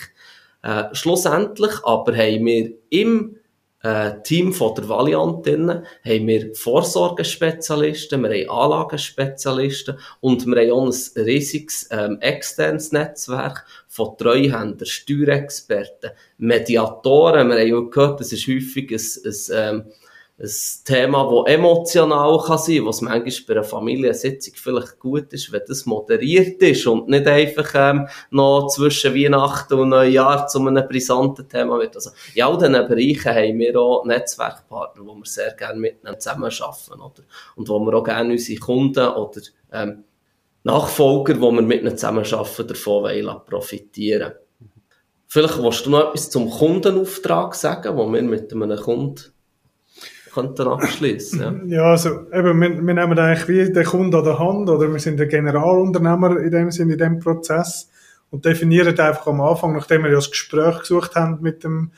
[0.61, 3.35] Äh, schlussendlich aber haben wir im
[3.83, 10.71] äh, Team von der Valiant drin, haben wir Vorsorgespezialisten, wir haben Anlagenspezialisten und wir haben
[10.71, 17.49] auch ein riesiges ähm, externes Netzwerk von Treuhändern, Steuerexperten, Mediatoren.
[17.49, 19.91] Wir haben auch gehört, das ist häufig ein, ein ähm,
[20.39, 20.49] ein
[20.83, 25.61] Thema, das emotional kann sein kann, was manchmal bei einer Familiensitzung vielleicht gut ist, wenn
[25.67, 31.47] das moderiert ist und nicht einfach ähm, noch zwischen Weihnachten und Neujahr zu einem brisanten
[31.47, 31.95] Thema wird.
[31.95, 36.19] Also in all diesen Bereichen haben wir auch Netzwerkpartner, wo wir sehr gerne mit ihnen
[36.19, 37.23] zusammenarbeiten oder?
[37.55, 40.03] und wo wir auch gerne unsere Kunden oder ähm,
[40.63, 44.33] Nachfolger, die wir mit ihnen zusammenarbeiten, davon wollen profitieren
[45.27, 49.32] Vielleicht willst du noch etwas zum Kundenauftrag sagen, wo wir mit einem Kunden
[50.33, 51.39] könnten abschließen.
[51.39, 51.77] Ja.
[51.77, 54.99] ja, also eben, wir, wir nehmen eigentlich wie den Kunden an der Hand oder wir
[54.99, 57.89] sind der Generalunternehmer in dem Sinne, in dem Prozess
[58.31, 61.91] und definieren einfach am Anfang, nachdem wir ja das Gespräch gesucht haben mit dem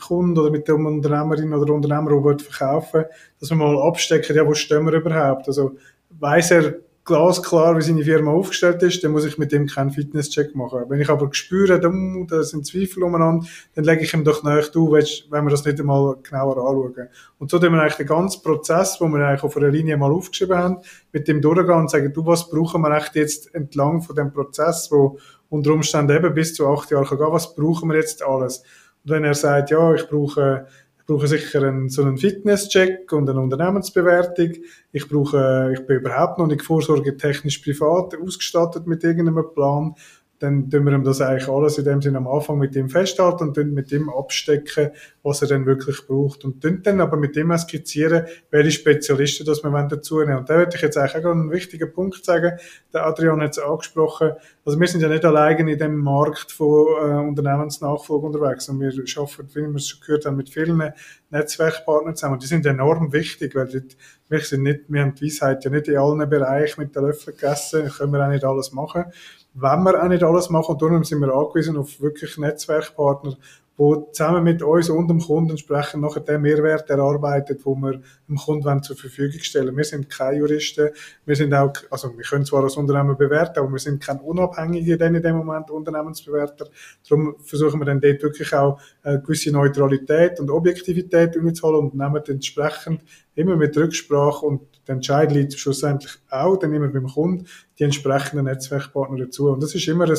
[0.00, 3.04] Kunden oder mit dem Unternehmerin oder Unternehmer, der verkaufen
[3.40, 5.46] dass wir mal abstecken, ja, wo stehen wir überhaupt?
[5.46, 5.76] Also,
[6.10, 6.74] weiss er,
[7.08, 10.84] glasklar, wie seine Firma aufgestellt ist, dann muss ich mit dem keinen Fitnesscheck machen.
[10.88, 14.92] Wenn ich aber spüre, da sind Zweifel umeinander, dann lege ich ihm doch nach, du,
[14.92, 17.08] willst, wenn wir das nicht einmal genauer anschauen.
[17.38, 20.12] Und so tun wir eigentlich den ganzen Prozess, wo wir eigentlich auf einer Linie mal
[20.12, 20.76] aufgeschrieben haben,
[21.10, 24.88] mit dem durchgehen und sagen, du, was brauchen wir echt jetzt entlang von dem Prozess,
[24.90, 28.58] wo unter Umständen eben bis zu acht Jahren kann gehen, was brauchen wir jetzt alles?
[29.02, 30.66] Und wenn er sagt, ja, ich brauche
[31.08, 34.62] brauche sicher einen, so einen Fitnesscheck und eine Unternehmensbewertung.
[34.92, 39.94] Ich brauche, ich bin überhaupt noch nicht vorsorgetechnisch privat ausgestattet mit irgendeinem Plan
[40.38, 43.48] dann tun wir ihm das eigentlich alles in dem Sinne am Anfang mit ihm festhalten
[43.48, 44.90] und dann mit ihm abstecken,
[45.24, 46.44] was er dann wirklich braucht.
[46.44, 50.38] Und dann aber mit ihm skizzieren, welche Spezialisten das wir dazu nehmen.
[50.38, 52.56] Und da würde ich jetzt eigentlich auch einen wichtigen Punkt sagen.
[52.92, 54.32] Der Adrian hat es angesprochen.
[54.64, 58.68] Also wir sind ja nicht alleine in dem Markt von äh, Unternehmensnachfolge unterwegs.
[58.68, 60.92] Und wir arbeiten, wie wir es schon gehört haben, mit vielen
[61.30, 62.34] Netzwerkpartnern zusammen.
[62.34, 63.96] Und die sind enorm wichtig, weil dort,
[64.28, 67.36] wir sind nicht, wir haben die Weisheit ja nicht in allen Bereichen mit den Löffeln
[67.36, 69.06] gegessen, können wir auch nicht alles machen
[69.54, 70.72] wenn wir auch nicht alles machen.
[70.72, 73.36] Und darum sind wir angewiesen auf wirklich Netzwerkpartner,
[73.78, 78.36] die zusammen mit uns und dem Kunden entsprechend nachher den Mehrwert erarbeitet, wo wir dem
[78.36, 79.76] Kunden zur Verfügung stellen.
[79.76, 80.90] Wir sind keine Juristen,
[81.24, 84.94] wir sind auch, also wir können zwar als Unternehmen bewerten, aber wir sind kein unabhängige
[84.94, 86.66] in dem Moment Unternehmensbewerter.
[87.08, 92.22] Darum versuchen wir dann dort wirklich auch eine gewisse Neutralität und Objektivität umzuholen und nehmen
[92.26, 93.02] entsprechend
[93.36, 97.46] immer mit Rücksprache und der Entscheid liegt schlussendlich auch dann immer beim Kunden
[97.78, 99.50] die entsprechenden Netzwerkpartner dazu.
[99.50, 100.16] Und das ist immer ein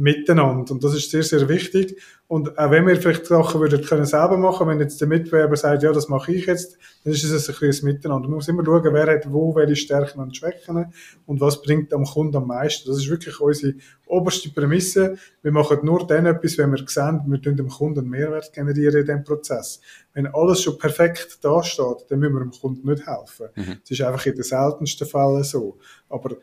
[0.00, 0.72] Miteinander.
[0.72, 2.00] Und das ist sehr, sehr wichtig.
[2.26, 5.82] Und auch wenn wir vielleicht Sachen würden können selber machen, wenn jetzt der Mitbewerber sagt,
[5.82, 8.28] ja, das mache ich jetzt, dann ist es ein ein Miteinander.
[8.28, 10.86] Man muss immer schauen, wer hat wo welche Stärken und Schwächen
[11.26, 12.88] und was bringt am Kunden am meisten.
[12.88, 13.74] Das ist wirklich unsere
[14.06, 15.18] oberste Prämisse.
[15.42, 19.24] Wir machen nur dann etwas, wenn wir sehen, wir dem Kunden Mehrwert generieren in diesem
[19.24, 19.82] Prozess.
[20.14, 23.48] Wenn alles schon perfekt dasteht, dann müssen wir dem Kunden nicht helfen.
[23.54, 23.80] Mhm.
[23.82, 25.78] Das ist einfach in den seltensten Fällen so.
[26.08, 26.36] Aber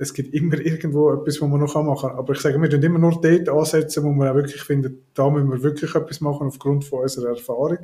[0.00, 2.18] es gibt immer irgendwo etwas, was man noch machen kann.
[2.18, 5.28] Aber ich sage, wir tun immer nur dort ansetzen, wo wir auch wirklich finden, da
[5.28, 7.78] müssen wir wirklich etwas machen aufgrund von unserer Erfahrung.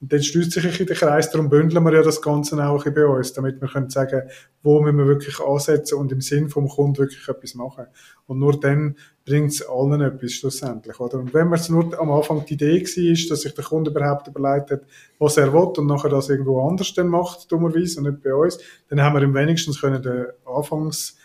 [0.00, 2.84] Und dann schließt sich ein bisschen der Kreis, darum bündeln wir ja das Ganze auch
[2.84, 4.28] bei uns, damit wir können sagen,
[4.62, 7.86] wo müssen wir wirklich ansetzen und im Sinn vom Kunden wirklich etwas machen.
[8.26, 11.18] Und nur dann bringt es allen etwas schlussendlich, oder?
[11.18, 14.28] Und wenn man es nur am Anfang die Idee war, dass sich der Kunde überhaupt
[14.28, 14.82] überlegt hat,
[15.18, 18.58] was er will und nachher das irgendwo anders dann macht, dummerweise, und nicht bei uns,
[18.88, 21.16] dann haben wir im wenigstens können den Anfangs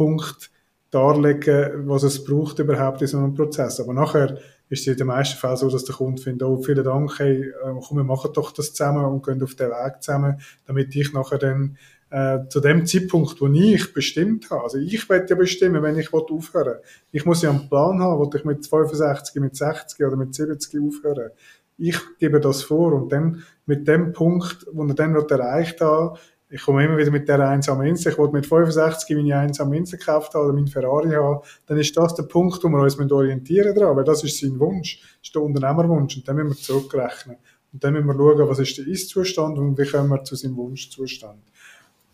[0.00, 0.50] Punkt
[0.90, 3.80] darlegen, was es braucht überhaupt in so einem Prozess.
[3.80, 4.38] Aber nachher
[4.70, 7.42] ist es in den meisten Fällen so, dass der Kunde findet, oh, vielen Dank, hey,
[7.42, 11.12] äh, komm, wir machen doch das zusammen und gehen auf den Weg zusammen, damit ich
[11.12, 11.76] nachher dann
[12.08, 16.14] äh, zu dem Zeitpunkt, wo ich bestimmt habe, also ich werde ja bestimmen, wenn ich
[16.14, 16.80] aufhören will.
[17.12, 20.80] Ich muss ja einen Plan haben, will ich mit 65, mit 60 oder mit 70
[20.80, 21.30] aufhören.
[21.76, 26.18] Ich gebe das vor und dann mit dem Punkt, wo er dann erreicht hat,
[26.50, 28.10] ich komme immer wieder mit der einsamen Insel.
[28.10, 31.40] Ich wollte mit 65 meine einsame Insel gekauft haben oder mein Ferrari haben.
[31.66, 35.00] Dann ist das der Punkt, wo wir uns orientieren daran, weil das ist sein Wunsch.
[35.00, 36.16] Das ist der Unternehmerwunsch.
[36.16, 37.36] Und dann müssen wir zurückrechnen.
[37.72, 40.56] Und dann müssen wir schauen, was ist der Ist-Zustand und wie kommen wir zu seinem
[40.56, 41.40] Wunschzustand.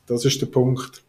[0.04, 1.02] Das ist der Punkt.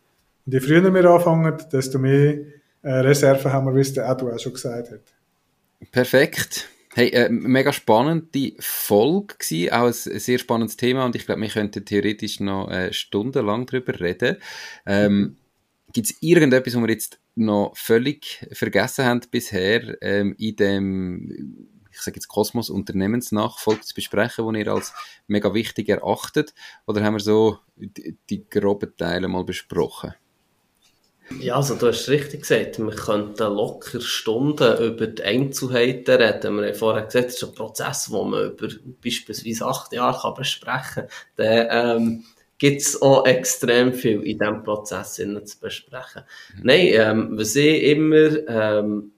[0.45, 2.39] Und je früher wir anfangen, desto mehr
[2.82, 5.01] äh, Reserven haben wir, wie es der Edu auch schon gesagt hat.
[5.91, 6.69] Perfekt.
[6.97, 11.49] Hey, äh, mega spannende Folge gewesen, auch ein sehr spannendes Thema und ich glaube, wir
[11.49, 14.37] könnten theoretisch noch äh, stundenlang drüber reden.
[14.87, 15.37] Ähm,
[15.93, 22.01] Gibt es irgendetwas, was wir jetzt noch völlig vergessen haben bisher ähm, in dem ich
[22.01, 24.91] sage jetzt Kosmos Unternehmensnachfolge zu besprechen, wo ihr als
[25.27, 26.55] mega wichtig erachtet?
[26.87, 30.15] Oder haben wir so die, die groben Teile mal besprochen?
[31.39, 36.57] Ja, also du hast richtig gesagt, wir könnten locker Stunden über die Einzelheiten reden.
[36.57, 38.67] Wir haben vorher gesagt, es ist ein Prozess, den man über
[39.03, 41.07] beispielsweise acht Jahre kann besprechen kann.
[41.36, 42.23] Dann ähm,
[42.57, 46.23] gibt es auch extrem viel in diesem Prozess zu besprechen.
[46.55, 46.61] Mhm.
[46.63, 49.11] Nein, ähm, was ich immer ähm,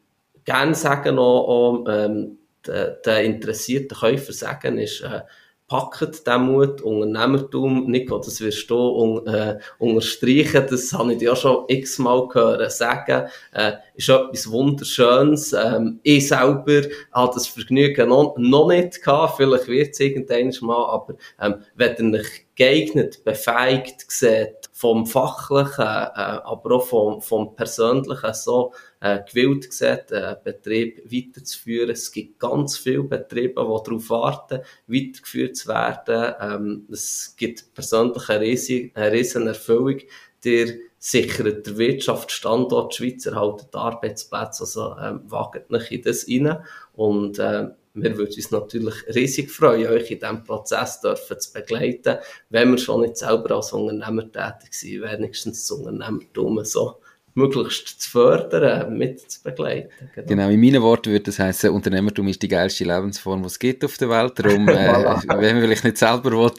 [0.45, 5.21] gerne sagen noch, auch, ähm, den, den interessierten Käufer sagen, ist, äh,
[5.69, 11.35] packt den Mut, Unternehmertum, Nico, das wirst du un, äh, unterstreichen, das habe ich ja
[11.35, 15.53] schon x-mal gehört sagen, äh, ist etwas Wunderschönes.
[15.53, 16.81] Ähm, ich selber
[17.13, 22.13] habe das Vergnügen noch, noch nicht gehabt, vielleicht wird es irgendwann mal, aber ähm, wenn
[22.13, 22.23] ihr
[22.59, 30.11] geeignet, befähigt seht, vom Fachlichen, äh, aber auch vom, vom Persönlichen so äh, gewillt seht,
[30.11, 31.91] einen Betrieb weiterzuführen.
[31.91, 36.33] Es gibt ganz viele Betriebe, die darauf warten, weitergeführt zu werden.
[36.41, 40.01] Ähm, es gibt persönlich eine riesige, eine riesige Erfüllung.
[40.43, 46.57] Der sichert der Wirtschaft Standort Schweiz, erhaltet Arbeitsplätze, also ähm, wagt nicht in das rein.
[46.93, 52.17] Und äh, wir würden uns natürlich riesig freuen, euch in diesem Prozess dürfen zu begleiten,
[52.49, 56.99] wenn wir schon nicht selber als Unternehmer tätig sind, wenigstens das Unternehmertum so
[57.39, 59.89] möglichst zu fördern, mit zu begleiten.
[60.13, 60.27] Genau.
[60.27, 63.83] genau, in meinen Worten würde das heißen, Unternehmertum ist die geilste Lebensform, die es gibt
[63.83, 64.33] auf der Welt.
[64.37, 66.51] Darum, äh, wenn man vielleicht nicht selber will,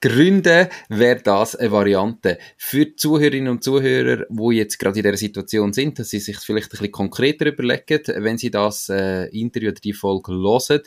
[0.00, 2.38] gründen, wäre das eine Variante.
[2.56, 6.38] Für die Zuhörerinnen und Zuhörer, die jetzt gerade in dieser Situation sind, dass sie sich
[6.38, 10.82] vielleicht ein bisschen konkreter überlegen, wenn sie das äh, Interview oder die Folge hören,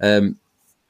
[0.00, 0.38] ähm,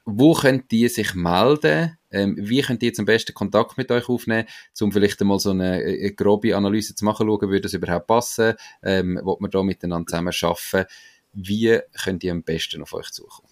[0.05, 1.97] wo können die sich melden?
[2.11, 4.49] Ähm, wie könnt ihr jetzt am besten Kontakt mit euch aufnehmen,
[4.81, 8.55] um vielleicht einmal so eine, eine grobe Analyse zu machen, schauen, würde das überhaupt passen?
[8.83, 10.91] Ähm, wollt man da miteinander zusammen arbeiten?
[11.33, 13.49] Wie könnt ihr am besten auf euch zukommen?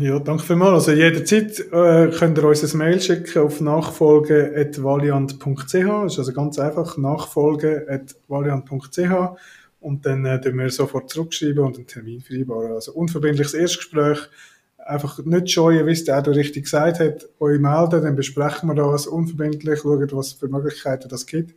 [0.00, 0.88] Ja, danke vielmals.
[0.88, 5.72] Also jederzeit äh, könnt ihr uns ein Mail schicken auf nachfolge.valiant.ch.
[5.72, 9.38] Das ist also ganz einfach, nachfolge.valiant.ch
[9.78, 12.72] und dann äh, wir sofort zurückschreiben und einen Termin vereinbaren.
[12.72, 14.18] Also unverbindliches Erstgespräch
[14.86, 19.06] einfach nicht scheuen, wie es der richtig gesagt hat, euch melden, dann besprechen wir das
[19.06, 21.54] unverbindlich, schauen, was für Möglichkeiten das gibt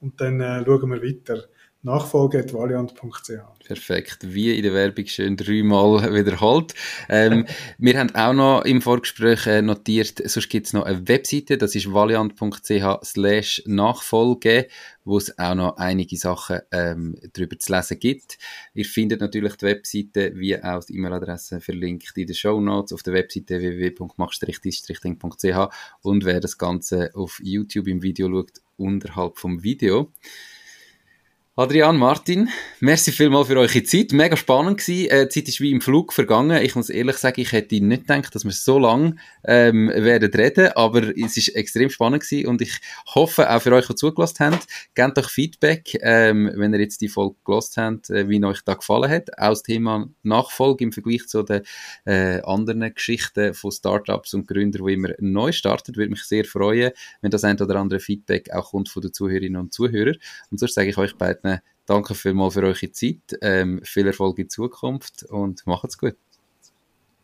[0.00, 1.44] und dann äh, schauen wir weiter.
[1.82, 3.30] Nachfolge.valiant.ch.
[3.64, 4.18] Perfekt.
[4.22, 6.74] Wie in der Werbung schön dreimal wiederholt.
[7.08, 7.46] Ähm,
[7.78, 11.74] wir haben auch noch im Vorgespräch äh, notiert, sonst gibt es noch eine Webseite, das
[11.74, 14.68] ist valiant.ch slash Nachfolge,
[15.04, 18.36] wo es auch noch einige Sachen ähm, darüber zu lesen gibt.
[18.74, 23.02] Ihr findet natürlich die Webseite wie auch die E-Mail-Adresse verlinkt in den Show Notes auf
[23.02, 25.70] der Webseite www.mach-dis-ch
[26.02, 30.10] und wer das Ganze auf YouTube im Video schaut, unterhalb vom Video.
[31.60, 32.48] Adrian, Martin,
[32.80, 34.12] merci vielmal für eure Zeit.
[34.12, 35.10] Mega spannend gewesen.
[35.10, 36.62] Äh, die Zeit ist wie im Flug vergangen.
[36.62, 40.68] Ich muss ehrlich sagen, ich hätte nicht gedacht, dass wir so lange ähm, werden reden,
[40.74, 42.80] aber es ist extrem spannend gewesen und ich
[43.14, 47.10] hoffe auch für euch, die zugelassen habt, gebt euch Feedback, ähm, wenn ihr jetzt die
[47.10, 49.38] Folge gelassen habt, äh, wie euch da gefallen hat.
[49.38, 51.60] Auch das Thema Nachfolge im Vergleich zu den
[52.06, 56.92] äh, anderen Geschichten von Startups und Gründern, die immer neu starten, würde mich sehr freuen,
[57.20, 60.16] wenn das ein oder andere Feedback auch kommt von den Zuhörerinnen und Zuhörern.
[60.50, 61.49] Und sonst sage ich euch beiden
[61.86, 63.38] danke vielmals für eure Zeit.
[63.42, 66.16] Ähm, viel Erfolg in Zukunft und macht's gut.